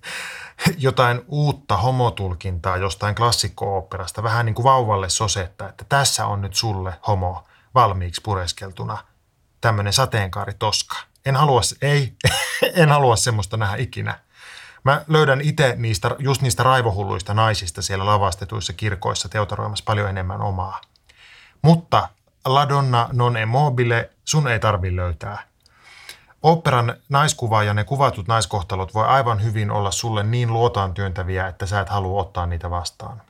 jotain 0.79 1.25
uutta 1.29 1.77
homotulkintaa 1.77 2.77
jostain 2.77 3.15
klassikko-oopperasta. 3.15 4.23
Vähän 4.23 4.47
niin 4.47 4.55
kuin 4.55 4.65
vauvalle 4.65 5.09
sosetta, 5.09 5.69
että 5.69 5.85
tässä 5.89 6.27
on 6.27 6.41
nyt 6.41 6.55
sulle 6.55 6.95
homo 7.07 7.45
valmiiksi 7.75 8.21
pureskeltuna. 8.21 8.99
Tämmöinen 9.61 9.93
sateenkaari 9.93 10.53
toska. 10.59 10.97
En 11.27 11.37
halua, 11.37 11.61
ei, 11.83 12.13
en 12.75 12.89
halua 12.89 13.17
semmoista 13.17 13.57
nähdä 13.57 13.77
ikinä. 13.77 14.19
Mä 14.85 15.05
löydän 15.09 15.41
itse 15.41 15.75
niistä, 15.79 16.17
just 16.19 16.43
niistä 16.43 16.63
raivohulluista 16.63 17.35
naisista 17.35 17.83
siellä 17.83 18.07
lavastetuissa 18.07 18.73
kirkoissa 18.73 19.29
teotaroimassa 19.29 19.85
paljon 19.87 20.09
enemmän 20.09 20.41
omaa. 20.41 20.81
Mutta 21.63 22.09
La 22.47 22.69
donna 22.69 23.09
non 23.13 23.37
è 23.37 23.45
mobile, 23.45 24.11
sun 24.25 24.49
ei 24.49 24.61
tarvi 24.61 24.97
löytää. 24.97 25.43
Operan 26.43 26.95
naiskuva 27.09 27.63
ja 27.63 27.75
ne 27.75 27.85
kuvatut 27.85 28.29
naiskohtalot 28.29 28.95
voi 28.95 29.07
aivan 29.07 29.43
hyvin 29.43 29.71
olla 29.71 29.91
sulle 29.91 30.23
niin 30.23 30.53
luotaan 30.53 30.95
työntäviä, 30.95 31.49
että 31.49 31.67
sä 31.67 31.81
et 31.81 31.89
halua 31.89 32.21
ottaa 32.21 32.47
niitä 32.47 32.71
vastaan. 32.71 33.23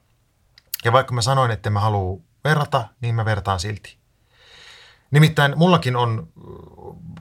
Ja 0.84 0.92
vaikka 0.92 1.14
mä 1.14 1.22
sanoin, 1.22 1.50
että 1.50 1.70
mä 1.70 1.80
halua 1.80 2.20
verrata, 2.44 2.88
niin 3.00 3.14
mä 3.14 3.24
vertaan 3.24 3.60
silti. 3.60 3.96
Nimittäin 5.10 5.58
mullakin 5.58 5.96
on 5.96 6.28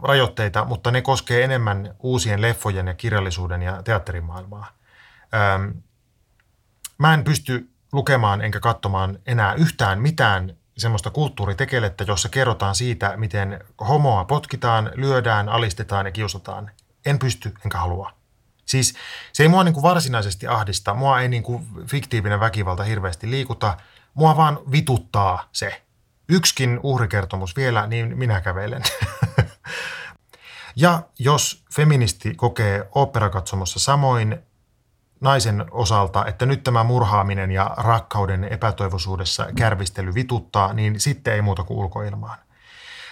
rajoitteita, 0.03 0.65
mutta 0.65 0.91
ne 0.91 1.01
koskee 1.01 1.43
enemmän 1.43 1.95
uusien 1.99 2.41
leffojen 2.41 2.87
ja 2.87 2.93
kirjallisuuden 2.93 3.61
ja 3.61 3.83
teatterimaailmaa. 3.83 4.71
Öm, 5.55 5.73
mä 6.97 7.13
en 7.13 7.23
pysty 7.23 7.69
lukemaan 7.93 8.41
enkä 8.41 8.59
katsomaan 8.59 9.19
enää 9.25 9.53
yhtään 9.53 10.01
mitään 10.01 10.57
semmoista 10.81 11.09
kulttuuritekelettä, 11.09 12.03
jossa 12.07 12.29
kerrotaan 12.29 12.75
siitä, 12.75 13.17
miten 13.17 13.63
homoa 13.87 14.25
potkitaan, 14.25 14.91
lyödään, 14.95 15.49
alistetaan 15.49 16.05
ja 16.05 16.11
kiusataan. 16.11 16.71
En 17.05 17.19
pysty, 17.19 17.53
enkä 17.65 17.77
halua. 17.77 18.11
Siis 18.65 18.93
se 19.33 19.43
ei 19.43 19.49
mua 19.49 19.63
niin 19.63 19.73
kuin 19.73 19.83
varsinaisesti 19.83 20.47
ahdista, 20.47 20.93
mua 20.93 21.21
ei 21.21 21.27
niin 21.27 21.43
kuin 21.43 21.67
fiktiivinen 21.87 22.39
väkivalta 22.39 22.83
hirveästi 22.83 23.31
liikuta, 23.31 23.77
mua 24.13 24.37
vaan 24.37 24.59
vituttaa 24.71 25.49
se. 25.51 25.81
Yksikin 26.29 26.79
uhrikertomus 26.83 27.55
vielä, 27.55 27.87
niin 27.87 28.17
minä 28.17 28.41
kävelen. 28.41 28.83
ja 30.75 31.01
jos 31.19 31.63
feministi 31.75 32.33
kokee 32.33 32.87
oopperakatsomossa 32.95 33.79
samoin, 33.79 34.39
naisen 35.21 35.65
osalta, 35.71 36.25
että 36.25 36.45
nyt 36.45 36.63
tämä 36.63 36.83
murhaaminen 36.83 37.51
ja 37.51 37.73
rakkauden 37.77 38.43
epätoivoisuudessa 38.43 39.47
kärvistely 39.55 40.13
vituttaa, 40.13 40.73
niin 40.73 40.99
sitten 40.99 41.33
ei 41.33 41.41
muuta 41.41 41.63
kuin 41.63 41.77
ulkoilmaan. 41.77 42.37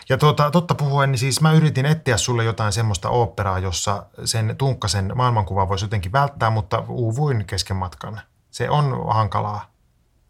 Ja 0.09 0.17
tuota, 0.17 0.51
totta 0.51 0.75
puhuen, 0.75 1.11
niin 1.11 1.19
siis 1.19 1.41
mä 1.41 1.51
yritin 1.51 1.85
etsiä 1.85 2.17
sulle 2.17 2.43
jotain 2.43 2.73
semmoista 2.73 3.09
oopperaa, 3.09 3.59
jossa 3.59 4.05
sen 4.25 4.55
tunkkasen 4.57 5.11
maailmankuva 5.15 5.69
voisi 5.69 5.85
jotenkin 5.85 6.11
välttää, 6.11 6.49
mutta 6.49 6.83
uuvuin 6.87 7.45
kesken 7.45 7.77
matkan. 7.77 8.21
Se 8.51 8.69
on 8.69 9.13
hankalaa. 9.13 9.71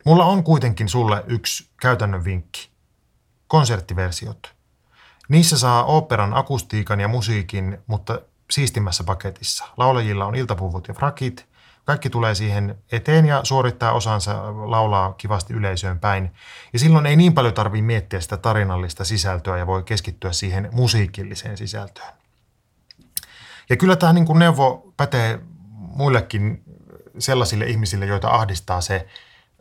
Mulla 0.05 0.25
on 0.25 0.43
kuitenkin 0.43 0.89
sulle 0.89 1.23
yksi 1.27 1.69
käytännön 1.81 2.23
vinkki. 2.23 2.69
Konserttiversiot. 3.47 4.55
Niissä 5.29 5.57
saa 5.57 5.83
oopperan 5.83 6.37
akustiikan 6.37 6.99
ja 6.99 7.07
musiikin, 7.07 7.77
mutta 7.87 8.21
siistimmässä 8.51 9.03
paketissa. 9.03 9.65
Laulajilla 9.77 10.25
on 10.25 10.35
iltapuvut 10.35 10.87
ja 10.87 10.93
frakit, 10.93 11.48
kaikki 11.89 12.09
tulee 12.09 12.35
siihen 12.35 12.77
eteen 12.91 13.25
ja 13.25 13.41
suorittaa 13.43 13.93
osansa, 13.93 14.43
laulaa 14.71 15.13
kivasti 15.13 15.53
yleisöön 15.53 15.99
päin. 15.99 16.31
Ja 16.73 16.79
silloin 16.79 17.05
ei 17.05 17.15
niin 17.15 17.33
paljon 17.33 17.53
tarvitse 17.53 17.85
miettiä 17.85 18.21
sitä 18.21 18.37
tarinallista 18.37 19.05
sisältöä 19.05 19.57
ja 19.57 19.67
voi 19.67 19.83
keskittyä 19.83 20.31
siihen 20.31 20.69
musiikilliseen 20.71 21.57
sisältöön. 21.57 22.13
Ja 23.69 23.77
kyllä 23.77 23.95
tämä 23.95 24.13
niin 24.13 24.25
kuin 24.25 24.39
neuvo 24.39 24.93
pätee 24.97 25.39
muillekin 25.73 26.63
sellaisille 27.19 27.65
ihmisille, 27.65 28.05
joita 28.05 28.29
ahdistaa 28.29 28.81
se 28.81 29.07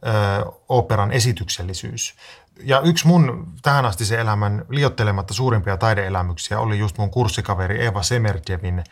ö, 0.07 0.53
operan 0.69 1.13
esityksellisyys. 1.13 2.15
Ja 2.63 2.81
yksi 2.81 3.07
mun 3.07 3.53
tähän 3.63 3.85
asti 3.85 4.05
se 4.05 4.21
elämän 4.21 4.65
liottelematta 4.69 5.35
suurimpia 5.35 5.77
taideelämyksiä 5.77 6.61
oli 6.61 6.79
just 6.79 6.99
mun 6.99 7.11
kurssikaveri 7.11 7.85
Eva 7.85 8.03
Semerjevin 8.03 8.85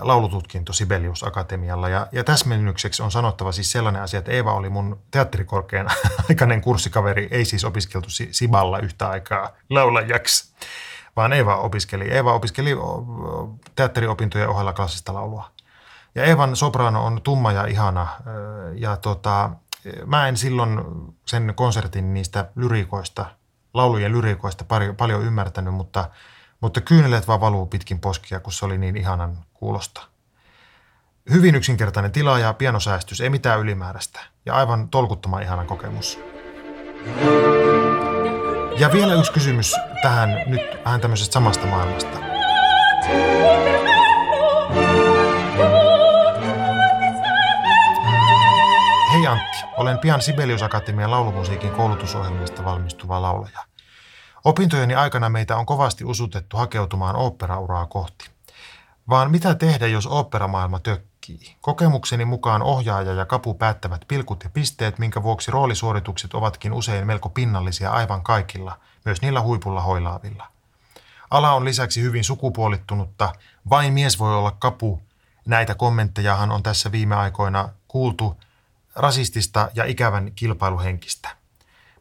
laulututkinto 0.00 0.72
Sibelius 0.72 1.24
Akatemialla. 1.24 1.88
Ja, 1.88 2.06
ja 2.12 2.24
täsmennykseksi 2.24 3.02
on 3.02 3.10
sanottava 3.10 3.52
siis 3.52 3.72
sellainen 3.72 4.02
asia, 4.02 4.18
että 4.18 4.32
Eeva 4.32 4.54
oli 4.54 4.68
mun 4.68 5.00
teatterikorkean 5.10 5.90
aikainen 6.28 6.60
kurssikaveri, 6.60 7.28
ei 7.30 7.44
siis 7.44 7.64
opiskeltu 7.64 8.08
Siballa 8.30 8.78
yhtä 8.78 9.08
aikaa 9.08 9.50
laulajaksi, 9.70 10.54
vaan 11.16 11.32
Eeva 11.32 11.56
opiskeli. 11.56 12.10
Eeva 12.10 12.34
opiskeli 12.34 12.70
teatteriopintojen 13.76 14.48
ohella 14.48 14.72
klassista 14.72 15.14
laulua. 15.14 15.50
Ja 16.14 16.24
Eevan 16.24 16.56
soprano 16.56 17.04
on 17.06 17.22
tumma 17.22 17.52
ja 17.52 17.66
ihana. 17.66 18.08
Ja 18.74 18.96
tota, 18.96 19.50
mä 20.06 20.28
en 20.28 20.36
silloin 20.36 20.80
sen 21.26 21.52
konsertin 21.56 22.14
niistä 22.14 22.50
lyrikoista, 22.56 23.26
laulujen 23.74 24.12
lyrikoista 24.12 24.64
paljon 24.96 25.22
ymmärtänyt, 25.22 25.74
mutta– 25.74 26.08
mutta 26.62 26.80
kyynelet 26.80 27.28
vaan 27.28 27.40
valuu 27.40 27.66
pitkin 27.66 28.00
poskia, 28.00 28.40
kun 28.40 28.52
se 28.52 28.64
oli 28.64 28.78
niin 28.78 28.96
ihanan 28.96 29.38
kuulosta. 29.54 30.02
Hyvin 31.30 31.54
yksinkertainen 31.54 32.12
tila 32.12 32.38
ja 32.38 32.54
pienosäästys, 32.54 33.20
ei 33.20 33.30
mitään 33.30 33.60
ylimääräistä. 33.60 34.20
Ja 34.46 34.54
aivan 34.54 34.88
tolkuttoman 34.88 35.42
ihana 35.42 35.64
kokemus. 35.64 36.18
Ja 38.78 38.92
vielä 38.92 39.14
yksi 39.14 39.32
kysymys 39.32 39.74
tähän 40.02 40.42
nyt 40.46 40.60
vähän 40.84 41.00
tämmöisestä 41.00 41.32
samasta 41.32 41.66
maailmasta. 41.66 42.18
Hei, 49.12 49.22
Hei 49.22 49.26
Antti, 49.26 49.58
olen 49.76 49.98
pian 49.98 50.22
Sibelius 50.22 50.62
Akatemian 50.62 51.10
laulumusiikin 51.10 51.70
koulutusohjelmista 51.70 52.64
valmistuva 52.64 53.22
laulaja. 53.22 53.71
Opintojeni 54.44 54.94
aikana 54.94 55.28
meitä 55.28 55.56
on 55.56 55.66
kovasti 55.66 56.04
usutettu 56.04 56.56
hakeutumaan 56.56 57.16
oopperauraa 57.16 57.86
kohti. 57.86 58.30
Vaan 59.08 59.30
mitä 59.30 59.54
tehdä, 59.54 59.86
jos 59.86 60.06
oopperamaailma 60.06 60.78
tökkii? 60.78 61.56
Kokemukseni 61.60 62.24
mukaan 62.24 62.62
ohjaaja 62.62 63.12
ja 63.12 63.26
kapu 63.26 63.54
päättävät 63.54 64.04
pilkut 64.08 64.44
ja 64.44 64.50
pisteet, 64.50 64.98
minkä 64.98 65.22
vuoksi 65.22 65.50
roolisuoritukset 65.50 66.34
ovatkin 66.34 66.72
usein 66.72 67.06
melko 67.06 67.28
pinnallisia 67.28 67.90
aivan 67.90 68.22
kaikilla, 68.22 68.78
myös 69.04 69.22
niillä 69.22 69.40
huipulla 69.40 69.80
hoilaavilla. 69.80 70.46
Ala 71.30 71.52
on 71.52 71.64
lisäksi 71.64 72.02
hyvin 72.02 72.24
sukupuolittunutta, 72.24 73.32
vain 73.70 73.92
mies 73.92 74.18
voi 74.18 74.34
olla 74.34 74.50
kapu. 74.50 75.02
Näitä 75.46 75.74
kommenttejahan 75.74 76.50
on 76.50 76.62
tässä 76.62 76.92
viime 76.92 77.14
aikoina 77.16 77.68
kuultu 77.88 78.40
rasistista 78.94 79.68
ja 79.74 79.84
ikävän 79.84 80.32
kilpailuhenkistä. 80.34 81.41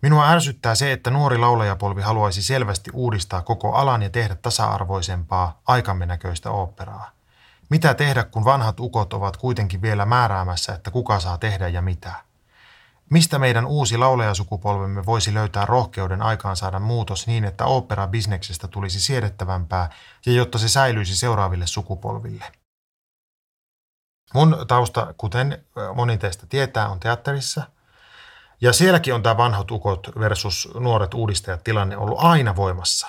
Minua 0.01 0.29
ärsyttää 0.29 0.75
se, 0.75 0.91
että 0.91 1.11
nuori 1.11 1.37
laulajapolvi 1.37 2.01
haluaisi 2.01 2.43
selvästi 2.43 2.91
uudistaa 2.93 3.41
koko 3.41 3.73
alan 3.73 4.01
ja 4.01 4.09
tehdä 4.09 4.35
tasa-arvoisempaa, 4.35 5.61
aikamme 5.67 6.05
näköistä 6.05 6.51
oopperaa. 6.51 7.11
Mitä 7.69 7.93
tehdä, 7.93 8.23
kun 8.23 8.45
vanhat 8.45 8.79
ukot 8.79 9.13
ovat 9.13 9.37
kuitenkin 9.37 9.81
vielä 9.81 10.05
määräämässä, 10.05 10.73
että 10.73 10.91
kuka 10.91 11.19
saa 11.19 11.37
tehdä 11.37 11.67
ja 11.67 11.81
mitä? 11.81 12.13
Mistä 13.09 13.39
meidän 13.39 13.65
uusi 13.65 13.97
laulajasukupolvemme 13.97 15.05
voisi 15.05 15.33
löytää 15.33 15.65
rohkeuden 15.65 16.21
aikaan 16.21 16.55
saada 16.55 16.79
muutos 16.79 17.27
niin, 17.27 17.45
että 17.45 17.65
opera-bisneksestä 17.65 18.67
tulisi 18.67 18.99
siedettävämpää 18.99 19.89
ja 20.25 20.31
jotta 20.31 20.57
se 20.57 20.69
säilyisi 20.69 21.15
seuraaville 21.17 21.67
sukupolville? 21.67 22.45
Mun 24.33 24.65
tausta, 24.67 25.13
kuten 25.17 25.65
moni 25.95 26.17
teistä 26.17 26.45
tietää, 26.45 26.89
on 26.89 26.99
teatterissa. 26.99 27.63
Ja 28.61 28.73
sielläkin 28.73 29.13
on 29.13 29.23
tämä 29.23 29.37
vanhat 29.37 29.71
ukot 29.71 30.11
versus 30.19 30.69
nuoret 30.79 31.13
uudistajat 31.13 31.63
tilanne 31.63 31.97
ollut 31.97 32.19
aina 32.21 32.55
voimassa. 32.55 33.07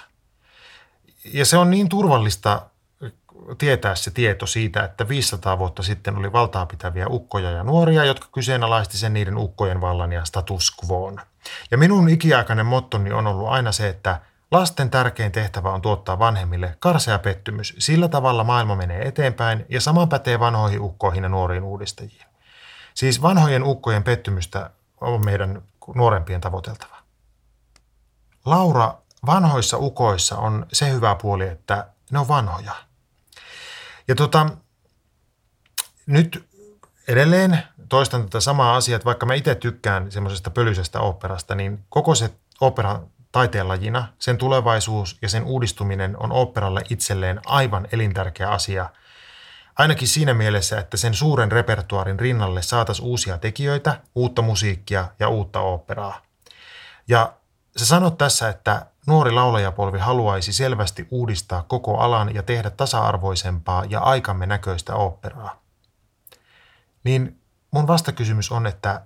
Ja 1.24 1.44
se 1.44 1.56
on 1.56 1.70
niin 1.70 1.88
turvallista 1.88 2.62
tietää 3.58 3.94
se 3.94 4.10
tieto 4.10 4.46
siitä, 4.46 4.84
että 4.84 5.08
500 5.08 5.58
vuotta 5.58 5.82
sitten 5.82 6.16
oli 6.16 6.32
valtaa 6.32 6.66
pitäviä 6.66 7.06
ukkoja 7.08 7.50
ja 7.50 7.64
nuoria, 7.64 8.04
jotka 8.04 8.28
kyseenalaisti 8.32 8.98
sen 8.98 9.12
niiden 9.12 9.36
ukkojen 9.36 9.80
vallan 9.80 10.12
ja 10.12 10.24
status 10.24 10.76
quoon. 10.84 11.20
Ja 11.70 11.78
minun 11.78 12.08
ikiaikainen 12.08 12.66
mottoni 12.66 13.12
on 13.12 13.26
ollut 13.26 13.48
aina 13.48 13.72
se, 13.72 13.88
että 13.88 14.20
lasten 14.50 14.90
tärkein 14.90 15.32
tehtävä 15.32 15.70
on 15.70 15.82
tuottaa 15.82 16.18
vanhemmille 16.18 16.76
karsea 16.80 17.18
pettymys. 17.18 17.74
Sillä 17.78 18.08
tavalla 18.08 18.44
maailma 18.44 18.76
menee 18.76 19.08
eteenpäin 19.08 19.66
ja 19.68 19.80
sama 19.80 20.06
pätee 20.06 20.40
vanhoihin 20.40 20.80
ukkoihin 20.80 21.22
ja 21.22 21.28
nuoriin 21.28 21.62
uudistajiin. 21.62 22.26
Siis 22.94 23.22
vanhojen 23.22 23.62
ukkojen 23.62 24.02
pettymystä 24.02 24.70
on 25.02 25.24
meidän 25.24 25.62
nuorempien 25.94 26.40
tavoiteltava. 26.40 26.96
Laura, 28.44 28.94
vanhoissa 29.26 29.78
ukoissa 29.78 30.36
on 30.36 30.66
se 30.72 30.90
hyvä 30.90 31.14
puoli, 31.14 31.48
että 31.48 31.86
ne 32.10 32.18
on 32.18 32.28
vanhoja– 32.28 32.74
ja 34.08 34.14
tota, 34.14 34.46
nyt 36.06 36.48
edelleen 37.08 37.62
toistan 37.88 38.22
tätä 38.24 38.40
samaa 38.40 38.76
asiaa, 38.76 38.96
että 38.96 39.06
vaikka 39.06 39.26
mä 39.26 39.34
itse 39.34 39.54
tykkään 39.54 40.12
semmoisesta 40.12 40.50
pölyisestä 40.50 41.00
oopperasta, 41.00 41.54
niin 41.54 41.84
koko 41.88 42.14
se 42.14 42.30
opera 42.60 43.00
taiteenlajina, 43.32 44.08
sen 44.18 44.38
tulevaisuus 44.38 45.18
ja 45.22 45.28
sen 45.28 45.44
uudistuminen 45.44 46.22
on 46.22 46.32
operalle 46.32 46.82
itselleen 46.90 47.40
aivan 47.46 47.88
elintärkeä 47.92 48.50
asia. 48.50 48.90
Ainakin 49.78 50.08
siinä 50.08 50.35
mielessä, 50.35 50.78
että 50.78 50.96
sen 50.96 51.14
suuren 51.14 51.52
repertuaarin 51.52 52.20
rinnalle 52.20 52.62
saataisiin 52.62 53.08
uusia 53.08 53.38
tekijöitä, 53.38 54.00
uutta 54.14 54.42
musiikkia 54.42 55.08
ja 55.18 55.28
uutta 55.28 55.61
oopperaa. 55.61 56.22
Ja 57.08 57.32
sä 57.76 57.87
sanot 57.87 58.18
tässä, 58.18 58.48
että 58.48 58.87
nuori 59.06 59.30
laulajapolvi 59.30 59.98
haluaisi 59.98 60.52
selvästi 60.52 61.08
uudistaa 61.11 61.62
koko 61.62 61.98
alan 61.98 62.35
ja 62.35 62.42
tehdä 62.42 62.70
tasa-arvoisempaa 62.70 63.85
ja 63.85 64.00
aikamme 64.00 64.46
näköistä 64.46 64.94
oopperaa. 64.94 65.62
Niin 67.04 67.40
mun 67.70 67.87
vastakysymys 67.87 68.52
on, 68.52 68.66
että 68.66 69.02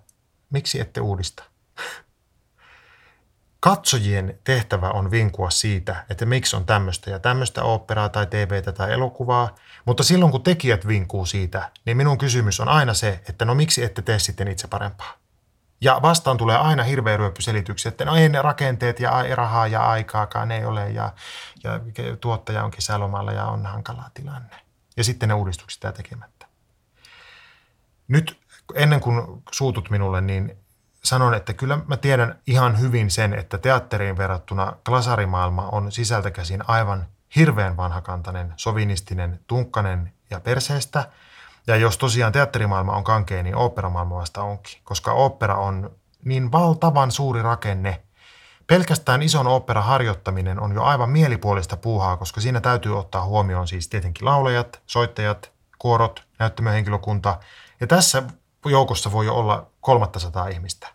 miksi 0.50 0.80
ette 0.80 1.00
uudista? 1.00 1.44
Katsojien 3.66 4.38
tehtävä 4.44 4.90
on 4.90 5.10
vinkua 5.10 5.50
siitä, 5.50 6.04
että 6.10 6.26
miksi 6.26 6.56
on 6.56 6.66
tämmöistä 6.66 7.10
ja 7.10 7.18
tämmöistä 7.18 7.62
oopperaa 7.62 8.08
tai 8.08 8.26
TVtä 8.26 8.72
tai 8.72 8.92
elokuvaa, 8.92 9.54
mutta 9.84 10.02
silloin 10.02 10.32
kun 10.32 10.42
tekijät 10.42 10.86
vinkuu 10.86 11.26
siitä, 11.26 11.70
niin 11.84 11.96
minun 11.96 12.18
kysymys 12.18 12.60
on 12.60 12.68
aina 12.68 12.94
se, 12.94 13.20
että 13.28 13.44
no 13.44 13.54
miksi 13.54 13.84
ette 13.84 14.02
tee 14.02 14.18
sitten 14.18 14.48
itse 14.48 14.68
parempaa? 14.68 15.12
Ja 15.80 15.98
vastaan 16.02 16.36
tulee 16.36 16.56
aina 16.56 16.82
hirveä 16.82 17.16
ryöppyselityksiä, 17.16 17.88
että 17.88 18.04
no 18.04 18.16
ei 18.16 18.28
ne 18.28 18.42
rakenteet 18.42 19.00
ja 19.00 19.24
rahaa 19.34 19.66
ja 19.66 19.90
aikaakaan 19.90 20.50
ei 20.50 20.64
ole 20.64 20.90
ja, 20.90 21.12
ja 21.64 21.80
tuottaja 22.20 22.64
on 22.64 22.70
kesälomalla 22.70 23.32
ja 23.32 23.44
on 23.46 23.66
hankala 23.66 24.10
tilanne. 24.14 24.56
Ja 24.96 25.04
sitten 25.04 25.28
ne 25.28 25.34
uudistukset 25.34 25.82
jää 25.82 25.92
tekemättä. 25.92 26.46
Nyt 28.08 28.40
ennen 28.74 29.00
kuin 29.00 29.42
suutut 29.52 29.90
minulle, 29.90 30.20
niin 30.20 30.65
sanon, 31.06 31.34
että 31.34 31.52
kyllä 31.52 31.78
mä 31.86 31.96
tiedän 31.96 32.38
ihan 32.46 32.80
hyvin 32.80 33.10
sen, 33.10 33.34
että 33.34 33.58
teatteriin 33.58 34.16
verrattuna 34.16 34.72
klasarimaailma 34.88 35.68
on 35.68 35.92
sisältä 35.92 36.30
käsin 36.30 36.62
aivan 36.68 37.06
hirveän 37.36 37.76
vanhakantainen, 37.76 38.54
sovinistinen, 38.56 39.40
tunkkanen 39.46 40.12
ja 40.30 40.40
perseestä– 40.40 41.04
ja 41.66 41.76
jos 41.76 41.98
tosiaan 41.98 42.32
teatterimaailma 42.32 42.96
on 42.96 43.04
kankea, 43.04 43.42
niin 43.42 43.56
oopperamaailma 43.56 44.16
vasta 44.16 44.42
onkin, 44.42 44.80
koska 44.84 45.12
opera 45.12 45.54
on 45.54 45.90
niin 46.24 46.52
valtavan 46.52 47.10
suuri 47.10 47.42
rakenne. 47.42 48.02
Pelkästään 48.66 49.22
ison 49.22 49.46
oopperan 49.46 49.84
harjoittaminen 49.84 50.60
on 50.60 50.74
jo 50.74 50.82
aivan 50.82 51.10
mielipuolista 51.10 51.76
puuhaa, 51.76 52.16
koska 52.16 52.40
siinä 52.40 52.60
täytyy 52.60 52.98
ottaa 52.98 53.24
huomioon 53.24 53.68
siis 53.68 53.88
tietenkin 53.88 54.24
laulajat, 54.24 54.82
soittajat, 54.86 55.52
kuorot, 55.78 56.26
näyttämöhenkilökunta. 56.38 57.38
Ja 57.80 57.86
tässä 57.86 58.22
joukossa 58.64 59.12
voi 59.12 59.28
olla 59.28 59.66
300 59.80 60.48
ihmistä. 60.48 60.88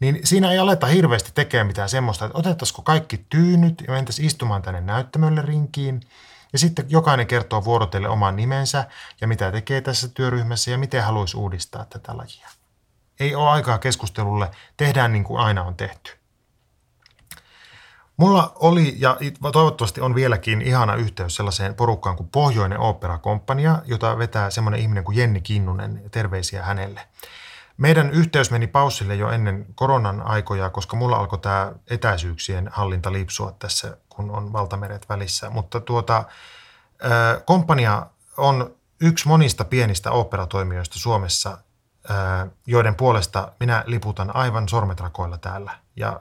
Niin 0.00 0.20
siinä 0.24 0.52
ei 0.52 0.58
aleta 0.58 0.86
hirveästi 0.86 1.30
tekemään 1.34 1.66
mitään 1.66 1.88
semmoista, 1.88 2.24
että 2.24 2.38
otettaisiko 2.38 2.82
kaikki 2.82 3.26
tyynyt 3.28 3.84
ja 3.86 3.92
mentäisiin 3.92 4.26
istumaan 4.26 4.62
tänne 4.62 4.80
näyttämölle 4.80 5.42
rinkiin– 5.42 6.00
ja 6.54 6.58
sitten 6.58 6.86
jokainen 6.88 7.26
kertoo 7.26 7.64
vuorotelle 7.64 8.08
oman 8.08 8.36
nimensä 8.36 8.84
ja 9.20 9.28
mitä 9.28 9.52
tekee 9.52 9.80
tässä 9.80 10.08
työryhmässä 10.08 10.70
ja 10.70 10.78
miten 10.78 11.04
haluaisi 11.04 11.36
uudistaa 11.36 11.84
tätä 11.84 12.16
lajia. 12.16 12.48
Ei 13.20 13.34
ole 13.34 13.48
aikaa 13.48 13.78
keskustelulle, 13.78 14.50
tehdään 14.76 15.12
niin 15.12 15.24
kuin 15.24 15.40
aina 15.40 15.62
on 15.62 15.74
tehty. 15.74 16.12
Mulla 18.16 18.52
oli 18.54 18.94
ja 18.98 19.16
toivottavasti 19.52 20.00
on 20.00 20.14
vieläkin 20.14 20.62
ihana 20.62 20.94
yhteys 20.94 21.36
sellaiseen 21.36 21.74
porukkaan 21.74 22.16
kuin 22.16 22.28
Pohjoinen 22.28 22.78
Opera 22.78 23.18
Kompania, 23.18 23.82
jota 23.84 24.18
vetää 24.18 24.50
semmoinen 24.50 24.80
ihminen 24.80 25.04
kuin 25.04 25.16
Jenni 25.16 25.40
Kinnunen. 25.40 26.02
Terveisiä 26.10 26.62
hänelle. 26.62 27.00
Meidän 27.76 28.10
yhteys 28.10 28.50
meni 28.50 28.66
paussille 28.66 29.14
jo 29.14 29.30
ennen 29.30 29.66
koronan 29.74 30.22
aikoja, 30.22 30.70
koska 30.70 30.96
mulla 30.96 31.16
alkoi 31.16 31.38
tämä 31.38 31.72
etäisyyksien 31.90 32.70
hallinta 32.72 33.12
lipsua 33.12 33.52
tässä, 33.58 33.96
kun 34.08 34.30
on 34.30 34.52
valtameret 34.52 35.08
välissä. 35.08 35.50
Mutta 35.50 35.80
tuota, 35.80 36.24
kompania 37.44 38.06
on 38.36 38.74
yksi 39.00 39.28
monista 39.28 39.64
pienistä 39.64 40.10
operatoimijoista 40.10 40.98
Suomessa, 40.98 41.58
joiden 42.66 42.94
puolesta 42.94 43.52
minä 43.60 43.84
liputan 43.86 44.36
aivan 44.36 44.68
sormetrakoilla 44.68 45.38
täällä 45.38 45.72
ja 45.96 46.20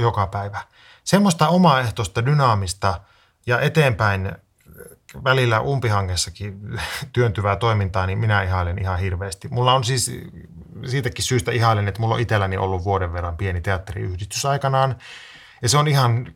joka 0.00 0.26
päivä. 0.26 0.60
Semmoista 1.04 1.48
omaehtoista, 1.48 2.26
dynaamista 2.26 3.00
ja 3.46 3.60
eteenpäin 3.60 4.32
välillä 5.24 5.60
umpihangessakin 5.60 6.60
työntyvää 7.12 7.56
toimintaa, 7.56 8.06
niin 8.06 8.18
minä 8.18 8.42
ihailen 8.42 8.78
ihan 8.78 8.98
hirveästi. 8.98 9.48
Mulla 9.48 9.74
on 9.74 9.84
siis 9.84 10.10
siitäkin 10.86 11.24
syystä 11.24 11.52
ihailen, 11.52 11.88
että 11.88 12.00
mulla 12.00 12.14
on 12.14 12.20
itselläni 12.20 12.56
ollut 12.56 12.84
vuoden 12.84 13.12
verran 13.12 13.36
pieni 13.36 13.60
teatteriyhdistys 13.60 14.44
aikanaan. 14.44 14.96
Ja 15.62 15.68
se 15.68 15.78
on 15.78 15.88
ihan 15.88 16.32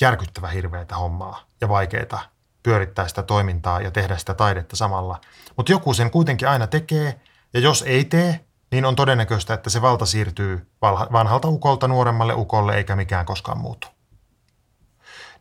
järkyttävä 0.00 0.48
hirveätä 0.48 0.96
hommaa 0.96 1.46
ja 1.60 1.68
vaikeaa 1.68 2.22
pyörittää 2.62 3.08
sitä 3.08 3.22
toimintaa 3.22 3.80
ja 3.80 3.90
tehdä 3.90 4.16
sitä 4.16 4.34
taidetta 4.34 4.76
samalla. 4.76 5.20
Mutta 5.56 5.72
joku 5.72 5.94
sen 5.94 6.10
kuitenkin 6.10 6.48
aina 6.48 6.66
tekee, 6.66 7.20
ja 7.54 7.60
jos 7.60 7.82
ei 7.82 8.04
tee, 8.04 8.40
niin 8.72 8.84
on 8.84 8.96
todennäköistä, 8.96 9.54
että 9.54 9.70
se 9.70 9.82
valta 9.82 10.06
siirtyy 10.06 10.66
vanhalta 11.12 11.48
ukolta 11.48 11.88
nuoremmalle 11.88 12.34
ukolle, 12.34 12.76
eikä 12.76 12.96
mikään 12.96 13.26
koskaan 13.26 13.58
muutu. 13.58 13.88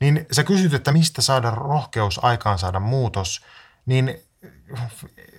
Niin 0.02 0.26
sä 0.32 0.43
kysyt, 0.43 0.74
että 0.74 0.91
mistä 0.91 1.22
saada 1.22 1.52
rohkeus 1.52 2.20
aikaan 2.24 2.60
saada 2.60 2.80
muutos, 2.80 3.41
niin 3.86 4.20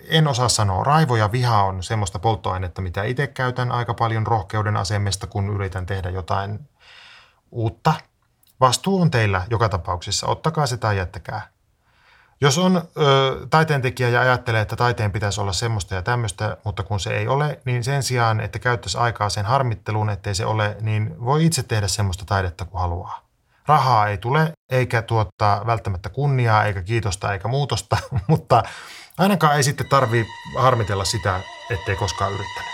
en 0.08 0.28
osaa 0.28 0.48
sanoa. 0.48 0.84
Raivo 0.84 1.16
ja 1.16 1.32
viha 1.32 1.62
on 1.62 1.82
semmoista 1.82 2.18
polttoainetta, 2.18 2.82
mitä 2.82 3.02
itse 3.02 3.26
käytän 3.26 3.72
aika 3.72 3.94
paljon 3.94 4.26
rohkeuden 4.26 4.76
asemesta, 4.76 5.26
kun 5.26 5.54
yritän 5.54 5.86
tehdä 5.86 6.10
jotain 6.10 6.68
uutta. 7.50 7.94
Vastuu 8.60 9.00
on 9.00 9.10
teillä 9.10 9.46
joka 9.50 9.68
tapauksessa. 9.68 10.26
Ottakaa 10.26 10.66
se 10.66 10.76
tai 10.76 10.96
jättäkää. 10.96 11.48
Jos 12.40 12.58
on 12.58 12.76
ö, 12.76 13.46
taiteentekijä 13.50 14.08
ja 14.08 14.20
ajattelee, 14.20 14.60
että 14.60 14.76
taiteen 14.76 15.12
pitäisi 15.12 15.40
olla 15.40 15.52
semmoista 15.52 15.94
ja 15.94 16.02
tämmöistä, 16.02 16.56
mutta 16.64 16.82
kun 16.82 17.00
se 17.00 17.10
ei 17.10 17.28
ole, 17.28 17.60
niin 17.64 17.84
sen 17.84 18.02
sijaan, 18.02 18.40
että 18.40 18.58
käyttäisi 18.58 18.98
aikaa 18.98 19.28
sen 19.28 19.44
harmitteluun, 19.44 20.10
ettei 20.10 20.34
se 20.34 20.46
ole, 20.46 20.76
niin 20.80 21.24
voi 21.24 21.46
itse 21.46 21.62
tehdä 21.62 21.88
semmoista 21.88 22.24
taidetta 22.24 22.64
kuin 22.64 22.80
haluaa. 22.80 23.31
Rahaa 23.66 24.08
ei 24.08 24.18
tule, 24.18 24.52
eikä 24.70 25.02
tuottaa 25.02 25.66
välttämättä 25.66 26.08
kunniaa, 26.08 26.64
eikä 26.64 26.82
kiitosta, 26.82 27.32
eikä 27.32 27.48
muutosta, 27.48 27.96
mutta 28.28 28.62
ainakaan 29.18 29.56
ei 29.56 29.62
sitten 29.62 29.88
tarvi 29.88 30.26
harmitella 30.58 31.04
sitä, 31.04 31.40
ettei 31.70 31.96
koskaan 31.96 32.32
yrittänyt. 32.32 32.72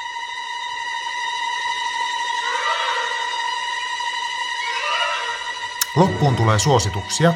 Loppuun 5.96 6.36
tulee 6.36 6.58
suosituksia. 6.58 7.34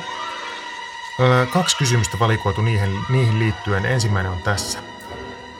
Kaksi 1.53 1.77
kysymystä 1.77 2.19
valikoitu 2.19 2.63
niihin, 2.63 3.01
niihin 3.09 3.39
liittyen. 3.39 3.87
Ensimmäinen 3.87 4.33
on 4.33 4.43
tässä. 4.43 4.92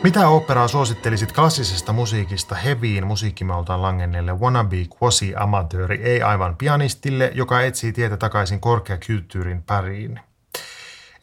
Mitä 0.03 0.29
operaa 0.29 0.69
suosittelisit 0.69 1.33
klassisesta 1.33 1.93
musiikista 1.93 2.55
heviin 2.55 3.07
musiikkimaultaan 3.07 3.83
langenneelle 3.83 4.33
wannabe 4.33 4.77
quasi-amatööri, 4.77 6.03
ei 6.03 6.23
aivan 6.23 6.57
pianistille, 6.57 7.31
joka 7.35 7.61
etsii 7.61 7.93
tietä 7.93 8.17
takaisin 8.17 8.61
korkeakulttuurin 8.61 9.63
pariin? 9.63 10.21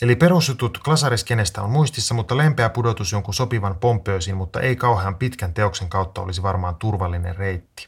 Eli 0.01 0.15
perusjutut 0.15 0.77
klasariskenestä 0.85 1.61
on 1.61 1.69
muistissa, 1.69 2.13
mutta 2.13 2.37
lempeä 2.37 2.69
pudotus 2.69 3.11
jonkun 3.11 3.33
sopivan 3.33 3.75
pompöösin, 3.75 4.37
mutta 4.37 4.61
ei 4.61 4.75
kauhean 4.75 5.15
pitkän 5.15 5.53
teoksen 5.53 5.89
kautta 5.89 6.21
olisi 6.21 6.43
varmaan 6.43 6.75
turvallinen 6.75 7.35
reitti. 7.35 7.87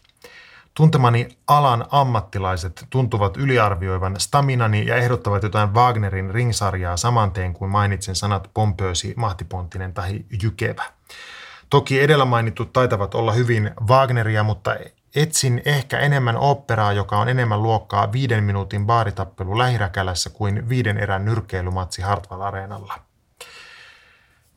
Tuntemani 0.74 1.28
alan 1.48 1.86
ammattilaiset 1.92 2.86
tuntuvat 2.90 3.38
yliarvioivan 3.38 4.20
staminani 4.20 4.86
ja 4.86 4.96
ehdottavat 4.96 5.44
jotain 5.44 5.74
Wagnerin 5.74 6.32
ringsarjaa 6.32 6.98
samanteen 6.98 7.54
kuin 7.54 7.72
mainitsen 7.72 8.16
sanat 8.16 8.50
pompöösi, 8.54 9.14
mahtiponttinen 9.18 9.94
tai 9.94 10.26
jykevä. 10.44 10.84
Toki 11.70 12.02
edellä 12.02 12.26
mainitut 12.26 12.74
taitavat 12.74 13.16
olla 13.16 13.32
hyvin 13.32 13.72
Wagneria, 13.88 14.44
mutta 14.44 14.76
etsin 15.16 15.62
ehkä 15.66 16.00
enemmän 16.00 16.38
operaa, 16.38 16.94
joka 16.94 17.20
on 17.20 17.30
enemmän 17.30 17.64
luokkaa 17.64 18.12
viiden 18.12 18.44
minuutin 18.44 18.86
baaritappelu 18.86 19.58
lähiräkälässä 19.58 20.30
kuin 20.30 20.70
viiden 20.70 20.98
erän 20.98 21.26
nyrkkeilymatsi 21.26 22.02
Hartwall 22.02 22.42
Areenalla. 22.42 22.94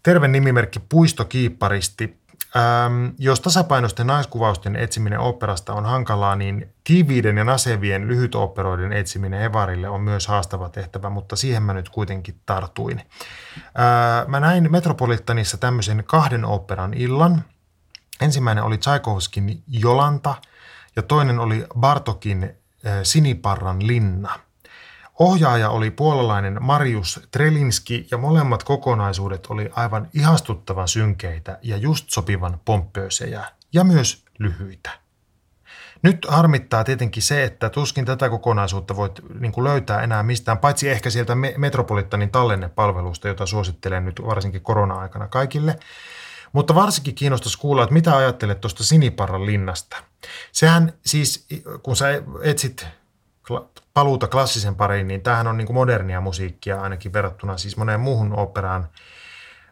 Terve 0.03 0.29
nimimerkki 0.29 0.81
Puistokiipparisti 0.89 2.24
Ähm, 2.57 3.07
jos 3.19 3.41
tasapainoisten 3.41 4.07
naiskuvausten 4.07 4.77
etsiminen 4.77 5.19
operasta 5.19 5.73
on 5.73 5.85
hankalaa, 5.85 6.37
niin 6.37 6.75
tiiviiden 6.85 7.37
ja 7.37 7.45
nasevien 7.45 8.09
lyhytoperoiden 8.09 8.93
etsiminen 8.93 9.43
Evarille 9.43 9.89
on 9.89 10.01
myös 10.01 10.27
haastava 10.27 10.69
tehtävä, 10.69 11.11
mutta 11.11 11.37
siihen 11.37 11.63
mä 11.63 11.75
nyt 11.75 11.89
kuitenkin 11.89 12.41
tartuin. 12.47 12.99
Äh, 12.99 14.27
mä 14.27 14.41
näin 14.41 14.73
Metropolitanissa 14.73 15.57
tämmöisen 15.57 16.05
kahden 16.07 16.45
operan 16.45 16.95
illan. 16.95 17.45
Ensimmäinen 18.21 18.65
oli 18.65 18.79
Tchaikovskin 18.79 19.63
Jolanta 19.69 20.35
ja 20.97 21.03
toinen 21.03 21.39
oli 21.39 21.67
Bartokin 21.81 22.45
äh, 22.45 22.93
Siniparran 23.03 23.87
linna– 23.87 24.39
Ohjaaja 25.19 25.71
oli 25.71 25.91
puolalainen 25.91 26.59
Marius 26.61 27.21
Trelinski 27.31 28.07
ja 28.11 28.19
molemmat 28.19 28.63
kokonaisuudet 28.63 29.47
oli 29.47 29.71
aivan 29.73 30.09
ihastuttavan 30.15 30.89
synkeitä 30.89 31.59
ja 31.63 31.77
just 31.77 32.11
sopivan 32.11 32.61
pomppöösejä 32.65 33.45
ja 33.73 33.85
myös 33.85 34.25
lyhyitä. 34.39 34.91
Nyt 36.03 36.27
harmittaa 36.29 36.85
tietenkin 36.85 37.23
se, 37.23 37.45
että 37.45 37.71
tuskin 37.71 38.05
tätä 38.05 38.31
kokonaisuutta 38.31 38.97
voit 38.97 39.21
niin 39.41 39.65
löytää 39.65 40.03
enää 40.03 40.23
mistään, 40.23 40.59
paitsi 40.59 40.91
ehkä 40.91 41.11
sieltä 41.11 41.35
Metropolitanin 41.57 42.31
tallennepalvelusta, 42.31 43.29
jota 43.29 43.47
suosittelen 43.47 44.05
nyt 44.05 44.23
varsinkin 44.27 44.61
korona-aikana 44.61 45.29
kaikille. 45.29 45.79
Mutta 46.53 46.75
varsinkin 46.75 47.15
kiinnostaisi 47.15 47.59
kuulla, 47.59 47.83
että 47.83 47.93
mitä 47.93 48.17
ajattelet 48.17 48.61
tuosta 48.61 48.85
Siniparran 48.85 49.47
linnasta. 49.47 49.97
Sehän 50.53 50.93
siis, 51.07 51.47
kun 51.83 51.97
sä 51.97 52.07
etsit 52.43 52.87
paluuta 53.95 54.29
klassisen 54.29 54.75
pariin, 54.75 55.09
niin 55.09 55.23
tämähän 55.23 55.47
on 55.47 55.57
niin 55.57 55.67
kuin 55.67 55.75
modernia 55.75 56.21
musiikkia 56.21 56.81
ainakin 56.81 57.13
verrattuna 57.13 57.57
siis 57.57 57.77
moneen 57.77 58.01
muuhun 58.01 58.39
operaan. 58.39 58.89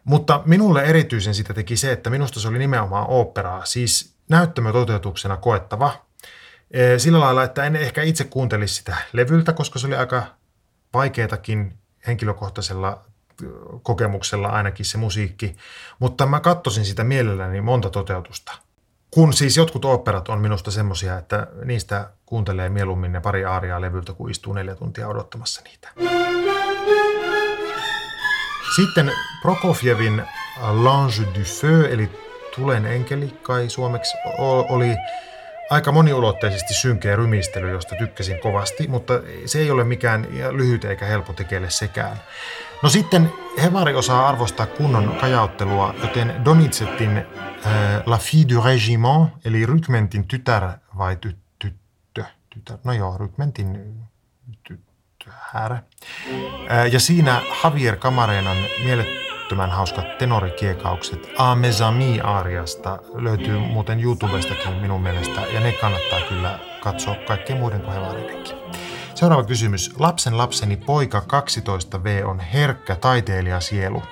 Mutta 0.03 0.41
minulle 0.45 0.83
erityisen 0.83 1.35
sitä 1.35 1.53
teki 1.53 1.77
se, 1.77 1.91
että 1.91 2.09
minusta 2.09 2.39
se 2.39 2.47
oli 2.47 2.59
nimenomaan 2.59 3.05
operaa, 3.09 3.65
siis 3.65 4.15
näyttämötoteutuksena 4.29 5.37
koettava. 5.37 6.05
Sillä 6.97 7.19
lailla, 7.19 7.43
että 7.43 7.63
en 7.63 7.75
ehkä 7.75 8.03
itse 8.03 8.23
kuuntelisi 8.23 8.75
sitä 8.75 8.97
levyltä, 9.13 9.53
koska 9.53 9.79
se 9.79 9.87
oli 9.87 9.95
aika 9.95 10.23
vaikeatakin 10.93 11.77
henkilökohtaisella 12.07 13.01
kokemuksella 13.83 14.47
ainakin 14.47 14.85
se 14.85 14.97
musiikki, 14.97 15.55
mutta 15.99 16.25
mä 16.25 16.39
katsoisin 16.39 16.85
sitä 16.85 17.03
mielelläni 17.03 17.61
monta 17.61 17.89
toteutusta. 17.89 18.53
Kun 19.13 19.33
siis 19.33 19.57
jotkut 19.57 19.85
operat 19.85 20.29
on 20.29 20.39
minusta 20.41 20.71
semmoisia, 20.71 21.17
että 21.17 21.47
niistä 21.65 22.09
kuuntelee 22.25 22.69
mieluummin 22.69 23.11
ne 23.11 23.21
pari 23.21 23.45
aariaa 23.45 23.81
levyltä, 23.81 24.13
kun 24.13 24.31
istuu 24.31 24.53
neljä 24.53 24.75
tuntia 24.75 25.07
odottamassa 25.07 25.61
niitä. 25.63 25.89
Sitten 28.75 29.11
Prokofjevin 29.41 30.23
L'Ange 30.59 31.39
du 31.39 31.43
Feu, 31.43 31.81
eli 31.81 32.09
Tulen 32.55 32.85
enkeli 32.85 33.27
kai 33.43 33.69
suomeksi, 33.69 34.17
oli 34.69 34.95
aika 35.73 35.91
moniulotteisesti 35.91 36.73
synkeä 36.73 37.15
rymistely, 37.15 37.71
josta 37.71 37.95
tykkäsin 37.95 38.39
kovasti, 38.39 38.87
mutta 38.87 39.13
se 39.45 39.59
ei 39.59 39.71
ole 39.71 39.83
mikään 39.83 40.27
lyhyt 40.51 40.85
eikä 40.85 41.05
helppo 41.05 41.33
tekele 41.33 41.69
sekään. 41.69 42.17
No 42.83 42.89
sitten 42.89 43.31
Hevari 43.61 43.93
osaa 43.93 44.29
arvostaa 44.29 44.65
kunnon 44.65 45.17
kajauttelua, 45.21 45.93
joten 46.01 46.41
Donizettin 46.45 47.17
äh, 47.17 47.25
La 48.05 48.17
Fille 48.17 48.49
du 48.49 48.61
Régiment, 48.61 49.29
eli 49.45 49.65
rykmentin 49.65 50.27
tytär 50.27 50.69
vai 50.97 51.15
ty, 51.15 51.35
tyttö, 51.59 52.23
tytär, 52.49 52.77
no 52.83 52.93
joo, 52.93 53.17
rykmentin 53.17 53.95
tytär. 54.63 55.71
Äh, 56.71 56.91
ja 56.91 56.99
siinä 56.99 57.41
Javier 57.63 57.95
Camarenan 57.95 58.57
mielettömän 58.83 59.32
hauskat 59.59 60.17
tenorikiekaukset 60.17 61.29
A 61.37 61.55
mes 61.55 61.81
aariasta 62.23 62.99
löytyy 63.13 63.59
muuten 63.59 63.99
YouTubestakin 63.99 64.73
minun 64.73 65.01
mielestä, 65.01 65.41
ja 65.41 65.59
ne 65.59 65.71
kannattaa 65.71 66.19
kyllä 66.29 66.59
katsoa 66.83 67.15
kaikkien 67.27 67.59
muiden 67.59 67.81
kuin. 67.81 68.55
Seuraava 69.15 69.43
kysymys. 69.43 69.95
Lapsen 69.99 70.37
lapseni 70.37 70.77
poika 70.77 71.19
12V 71.19 72.25
on 72.25 72.39
herkkä 72.39 72.95
taiteilijasielu. 72.95 74.03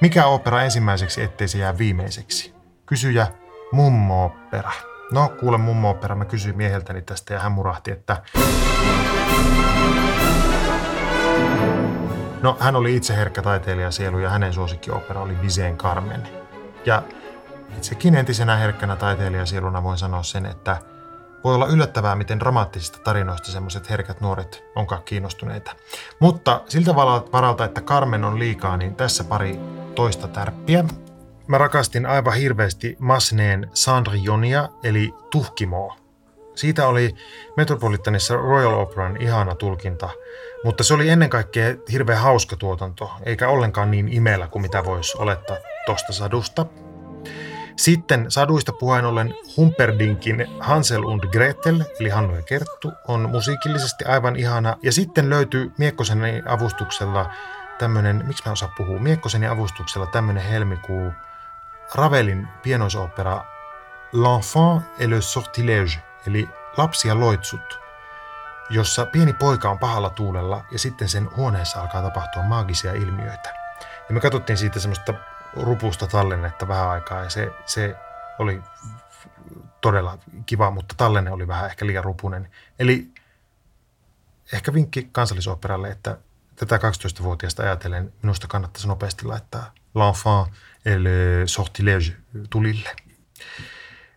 Mikä 0.00 0.26
opera 0.26 0.62
ensimmäiseksi, 0.62 1.22
ettei 1.22 1.48
se 1.48 1.58
jää 1.58 1.78
viimeiseksi? 1.78 2.54
Kysyjä 2.86 3.26
mummo-opera. 3.72 4.72
No, 5.12 5.28
kuule 5.40 5.58
mummo-opera. 5.58 6.14
Mä 6.14 6.24
kysyin 6.24 6.56
mieheltäni 6.56 7.02
tästä 7.02 7.34
ja 7.34 7.40
hän 7.40 7.52
murahti, 7.52 7.90
että... 7.90 8.22
No, 12.42 12.56
hän 12.60 12.76
oli 12.76 12.96
itse 12.96 13.16
herkkä 13.16 13.42
taiteilijasielu 13.42 14.18
ja 14.18 14.30
hänen 14.30 14.52
suosikkiopera 14.52 15.20
oli 15.20 15.42
Viseen 15.42 15.78
Carmen. 15.78 16.28
Ja 16.84 17.02
itsekin 17.76 18.14
entisenä 18.14 18.56
herkkänä 18.56 18.96
taiteilijasieluna 18.96 19.82
voin 19.82 19.98
sanoa 19.98 20.22
sen, 20.22 20.46
että– 20.46 20.76
voi 21.44 21.54
olla 21.54 21.66
yllättävää, 21.66 22.16
miten 22.16 22.40
dramaattisista 22.40 22.98
tarinoista 22.98 23.52
semmoiset 23.52 23.90
herkät 23.90 24.20
nuoret 24.20 24.64
onkaan 24.74 25.02
kiinnostuneita. 25.02 25.72
Mutta 26.20 26.60
siltä 26.68 26.94
varalta, 27.32 27.64
että 27.64 27.80
Carmen 27.80 28.24
on 28.24 28.38
liikaa, 28.38 28.76
niin 28.76 28.94
tässä 28.94 29.24
pari 29.24 29.60
toista 29.94 30.28
tärppiä. 30.28 30.84
Mä 31.46 31.58
rakastin 31.58 32.06
aivan 32.06 32.34
hirveästi 32.34 32.96
Masneen 32.98 33.70
Sandrionia, 33.74 34.68
eli 34.82 35.14
Tuhkimoa. 35.30 35.96
Siitä 36.58 36.88
oli 36.88 37.14
Metropolitanissa 37.56 38.36
Royal 38.36 38.72
Operan 38.72 39.22
ihana 39.22 39.54
tulkinta, 39.54 40.08
mutta 40.64 40.84
se 40.84 40.94
oli 40.94 41.08
ennen 41.08 41.30
kaikkea 41.30 41.74
hirveän 41.92 42.18
hauska 42.18 42.56
tuotanto, 42.56 43.12
eikä 43.22 43.48
ollenkaan 43.48 43.90
niin 43.90 44.08
imellä 44.08 44.46
kuin 44.46 44.62
mitä 44.62 44.84
voisi 44.84 45.18
olettaa 45.18 45.56
tosta 45.86 46.12
sadusta. 46.12 46.66
Sitten 47.76 48.30
saduista 48.30 48.72
puheen 48.72 49.04
ollen 49.04 49.34
Humperdinkin 49.56 50.46
Hansel 50.60 51.04
und 51.04 51.24
Gretel, 51.24 51.84
eli 52.00 52.08
Hannu 52.08 52.36
ja 52.36 52.42
Kerttu, 52.42 52.92
on 53.08 53.30
musiikillisesti 53.30 54.04
aivan 54.04 54.36
ihana. 54.36 54.76
Ja 54.82 54.92
sitten 54.92 55.30
löytyy 55.30 55.72
Miekkosen 55.78 56.42
avustuksella 56.48 57.30
tämmöinen, 57.78 58.24
miksi 58.26 58.42
mä 58.46 58.52
osaa 58.52 58.74
puhua, 58.76 58.98
Miekkosen 58.98 59.50
avustuksella 59.50 60.06
tämmöinen 60.06 60.42
helmikuu 60.42 61.12
Ravelin 61.94 62.48
pienoisopera 62.62 63.44
L'enfant 64.12 64.82
et 64.98 65.08
le 65.10 65.20
sortilège, 65.20 66.07
eli 66.28 66.48
lapsi 66.76 67.08
ja 67.08 67.20
loitsut, 67.20 67.80
jossa 68.70 69.06
pieni 69.06 69.32
poika 69.32 69.70
on 69.70 69.78
pahalla 69.78 70.10
tuulella 70.10 70.64
ja 70.70 70.78
sitten 70.78 71.08
sen 71.08 71.36
huoneessa 71.36 71.80
alkaa 71.80 72.02
tapahtua 72.02 72.42
maagisia 72.42 72.92
ilmiöitä. 72.92 73.54
Ja 74.08 74.14
me 74.14 74.20
katsottiin 74.20 74.56
siitä 74.56 74.80
semmoista 74.80 75.14
rupusta 75.56 76.06
tallennetta 76.06 76.68
vähän 76.68 76.88
aikaa 76.88 77.24
ja 77.24 77.30
se, 77.30 77.50
se 77.66 77.96
oli 78.38 78.62
todella 79.80 80.18
kiva, 80.46 80.70
mutta 80.70 80.94
tallenne 80.98 81.30
oli 81.30 81.48
vähän 81.48 81.66
ehkä 81.66 81.86
liian 81.86 82.04
rupunen. 82.04 82.50
Eli 82.78 83.08
ehkä 84.52 84.74
vinkki 84.74 85.08
kansallisoperalle, 85.12 85.88
että 85.88 86.18
tätä 86.56 86.76
12-vuotiaasta 86.76 87.62
ajatellen 87.62 88.12
minusta 88.22 88.46
kannattaisi 88.46 88.88
nopeasti 88.88 89.24
laittaa 89.24 89.72
L'enfant 89.94 90.52
et 90.84 91.00
le 91.00 91.46
sortilège 91.46 92.12
tulille. 92.50 92.96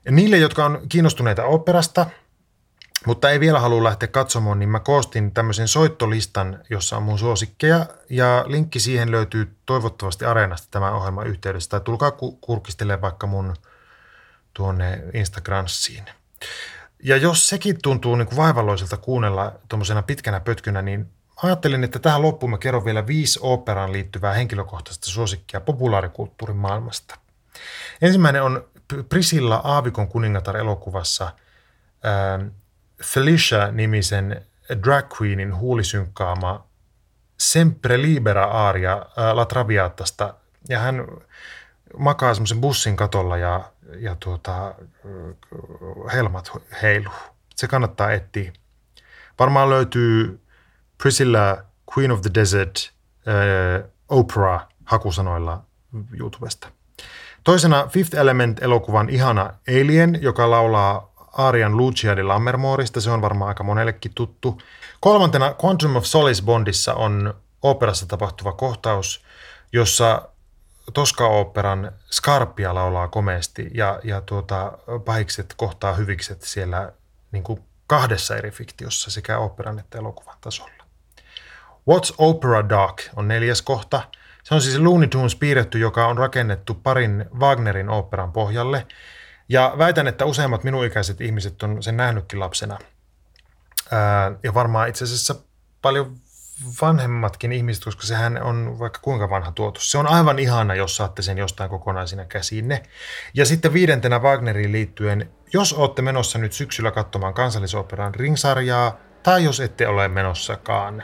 Niille, 0.10 0.38
jotka 0.38 0.66
on 0.66 0.82
kiinnostuneita 0.90 1.44
operasta, 1.44 2.06
mutta 3.06 3.30
ei 3.30 3.40
vielä 3.40 3.60
halua 3.60 3.84
lähteä 3.84 4.08
katsomaan, 4.08 4.60
niin 4.60 4.70
mä 4.70 4.80
koostin 4.80 5.32
tämmöisen 5.32 5.68
soittolistan, 5.68 6.60
jossa 6.70 6.98
on 6.98 7.04
mun 7.04 7.20
suosikkeja 7.20 7.86
ja 8.10 8.46
linkki 8.48 8.80
siihen 8.80 9.12
löytyy 9.12 9.56
toivottavasti 9.66 10.26
Areenasta 10.26 10.68
tämän 10.72 10.94
ohjelman 10.94 11.28
yhteydessä. 11.28 11.70
Tai 11.70 11.82
tulkaa 11.82 12.12
kurkistelemaan 12.42 13.02
vaikka 13.02 13.28
mun 13.28 13.54
tuonne 14.54 15.04
Instagramsiin. 15.14 16.06
Ja 17.04 17.18
jos 17.18 17.50
sekin 17.50 17.78
tuntuu 17.84 18.16
niin 18.16 18.28
kuin 18.28 18.38
vaivalloiselta 18.38 18.98
kuunnella 18.98 19.54
tuommoisena 19.70 20.02
pitkänä 20.02 20.40
pötkynä, 20.40 20.82
niin 20.82 21.08
ajattelin, 21.44 21.84
että 21.84 22.00
tähän 22.00 22.22
loppuun 22.22 22.50
mä 22.50 22.58
kerron 22.58 22.86
vielä 22.86 23.08
viisi 23.08 23.40
operaan 23.42 23.92
liittyvää 23.92 24.34
henkilökohtaista 24.34 25.10
suosikkia 25.10 25.62
populaarikulttuurin 25.62 26.58
maailmasta. 26.58 27.18
Ensimmäinen 28.02 28.44
on 28.44 28.66
Prisilla 29.10 29.62
Aavikon 29.64 30.08
kuningatar 30.08 30.58
elokuvassa 30.58 31.26
äh, 31.26 32.52
Felicia-nimisen 33.04 34.46
drag 34.84 35.06
queenin 35.22 35.56
huulisynkkaama 35.56 36.68
Sempre 37.40 38.02
Libera 38.02 38.68
Aria 38.68 38.94
äh, 38.94 39.36
La 39.36 39.46
Traviatasta. 39.46 40.34
Ja 40.70 40.80
hän 40.80 41.08
makaa 41.98 42.34
semmoisen 42.34 42.62
bussin 42.62 42.96
katolla 42.96 43.38
ja, 43.38 43.72
ja 43.98 44.16
tuota, 44.20 44.76
helmat 46.14 46.52
heiluu. 46.82 47.14
Se 47.56 47.68
kannattaa 47.68 48.12
etsiä. 48.12 48.54
Varmaan 49.40 49.70
löytyy 49.70 50.42
Priscilla 50.98 51.64
Queen 51.98 52.12
of 52.12 52.22
the 52.22 52.32
Desert 52.34 52.76
äh, 53.28 53.90
Oprah 54.10 54.68
hakusanoilla 54.86 55.64
YouTubesta. 56.20 56.68
Toisena 57.44 57.88
Fifth 57.88 58.16
Element-elokuvan 58.16 59.10
ihana 59.10 59.54
Alien, 59.68 60.20
joka 60.22 60.50
laulaa 60.50 61.12
Arian 61.34 61.78
Lucia 61.78 62.16
de 62.16 62.24
Lammermoorista. 62.24 63.02
Se 63.02 63.10
on 63.10 63.22
varmaan 63.22 63.48
aika 63.48 63.64
monellekin 63.64 64.14
tuttu. 64.16 64.62
Kolmantena 65.00 65.56
Quantum 65.66 65.96
of 65.96 66.04
Solace 66.06 66.44
Bondissa 66.44 66.94
on 66.94 67.34
operassa 67.62 68.06
tapahtuva 68.06 68.54
kohtaus, 68.54 69.24
jossa 69.74 70.28
Toska-operan 70.94 71.92
Scarpia 72.12 72.76
laulaa 72.76 73.08
komeasti 73.08 73.70
ja, 73.74 74.00
ja 74.04 74.22
tuota, 74.22 74.72
pahikset 75.06 75.54
kohtaa 75.58 75.94
hyvikset 75.94 76.42
siellä 76.42 76.94
niin 77.32 77.44
kuin 77.44 77.64
kahdessa 77.88 78.38
eri 78.38 78.52
fiktiossa 78.52 79.12
sekä 79.12 79.38
operan 79.38 79.80
että 79.80 79.98
elokuvan 79.98 80.38
tasolla. 80.42 80.84
What's 81.92 82.16
Opera 82.18 82.70
Dark 82.70 83.02
on 83.16 83.28
neljäs 83.28 83.62
kohta. 83.62 84.02
Se 84.44 84.56
on 84.56 84.62
siis 84.62 84.80
Looney 84.80 85.08
Tunes 85.08 85.36
piirretty, 85.36 85.80
joka 85.80 86.08
on 86.08 86.18
rakennettu 86.18 86.74
parin 86.74 87.26
Wagnerin 87.40 87.90
operan 87.90 88.32
pohjalle. 88.32 88.88
Ja 89.50 89.74
väitän, 89.78 90.08
että 90.08 90.26
useimmat 90.26 90.64
minun 90.64 90.86
ikäiset 90.86 91.22
ihmiset 91.22 91.64
on 91.64 91.84
sen 91.84 91.98
nähnytkin 91.98 92.40
lapsena. 92.40 92.78
Ja 94.44 94.54
varmaan 94.54 94.90
itse 94.90 95.04
asiassa 95.04 95.36
paljon 95.82 96.16
vanhemmatkin 96.82 97.52
ihmiset, 97.52 97.84
koska 97.84 98.04
sehän 98.04 98.44
on 98.44 98.80
vaikka 98.80 99.00
kuinka 99.02 99.30
vanha 99.30 99.52
tuotos. 99.52 99.92
Se 99.92 99.98
on 99.98 100.08
aivan 100.08 100.40
ihana, 100.40 100.76
jos 100.76 100.96
saatte 100.96 101.22
sen 101.22 101.38
jostain 101.38 101.70
kokonaisina 101.70 102.26
käsinne. 102.26 102.84
Ja 103.34 103.46
sitten 103.46 103.74
viidentenä 103.74 104.20
Wagneriin 104.20 104.72
liittyen, 104.72 105.32
jos 105.54 105.74
olette 105.74 106.02
menossa 106.02 106.40
nyt 106.40 106.54
syksyllä 106.54 106.92
katsomaan 106.92 107.34
kansallisoperan 107.34 108.16
ringsarjaa, 108.16 108.98
tai 109.24 109.44
jos 109.44 109.60
ette 109.60 109.88
ole 109.88 110.08
menossakaan, 110.08 111.04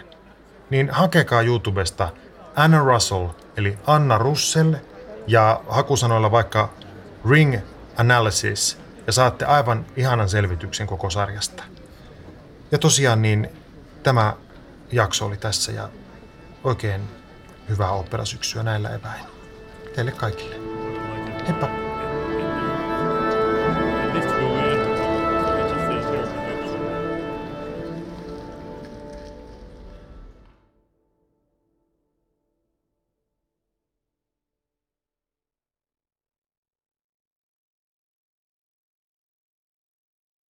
niin 0.70 0.90
hakekaa 0.90 1.42
YouTubesta 1.42 2.10
Anna 2.58 2.80
Russell, 2.80 3.28
eli 3.58 3.78
Anna 3.88 4.18
Russell, 4.18 4.74
ja 5.28 5.62
hakusanoilla 5.70 6.32
vaikka 6.32 6.70
Ring 7.30 7.58
Analysis, 7.98 8.78
ja 9.08 9.14
saatte 9.14 9.46
aivan 9.46 9.86
ihanan 9.96 10.30
selvityksen 10.30 10.88
koko 10.88 11.10
sarjasta. 11.10 11.64
Ja 12.72 12.78
tosiaan 12.78 13.22
niin 13.22 13.50
tämä 14.04 14.34
jakso 14.92 15.26
oli 15.26 15.38
tässä 15.38 15.72
ja 15.72 15.90
oikein 16.64 17.02
hyvää 17.70 17.92
operasyksyä 17.92 18.64
näillä 18.64 18.90
eväin. 18.90 19.26
Teille 19.96 20.12
kaikille. 20.12 20.56
Heippa! 21.48 21.87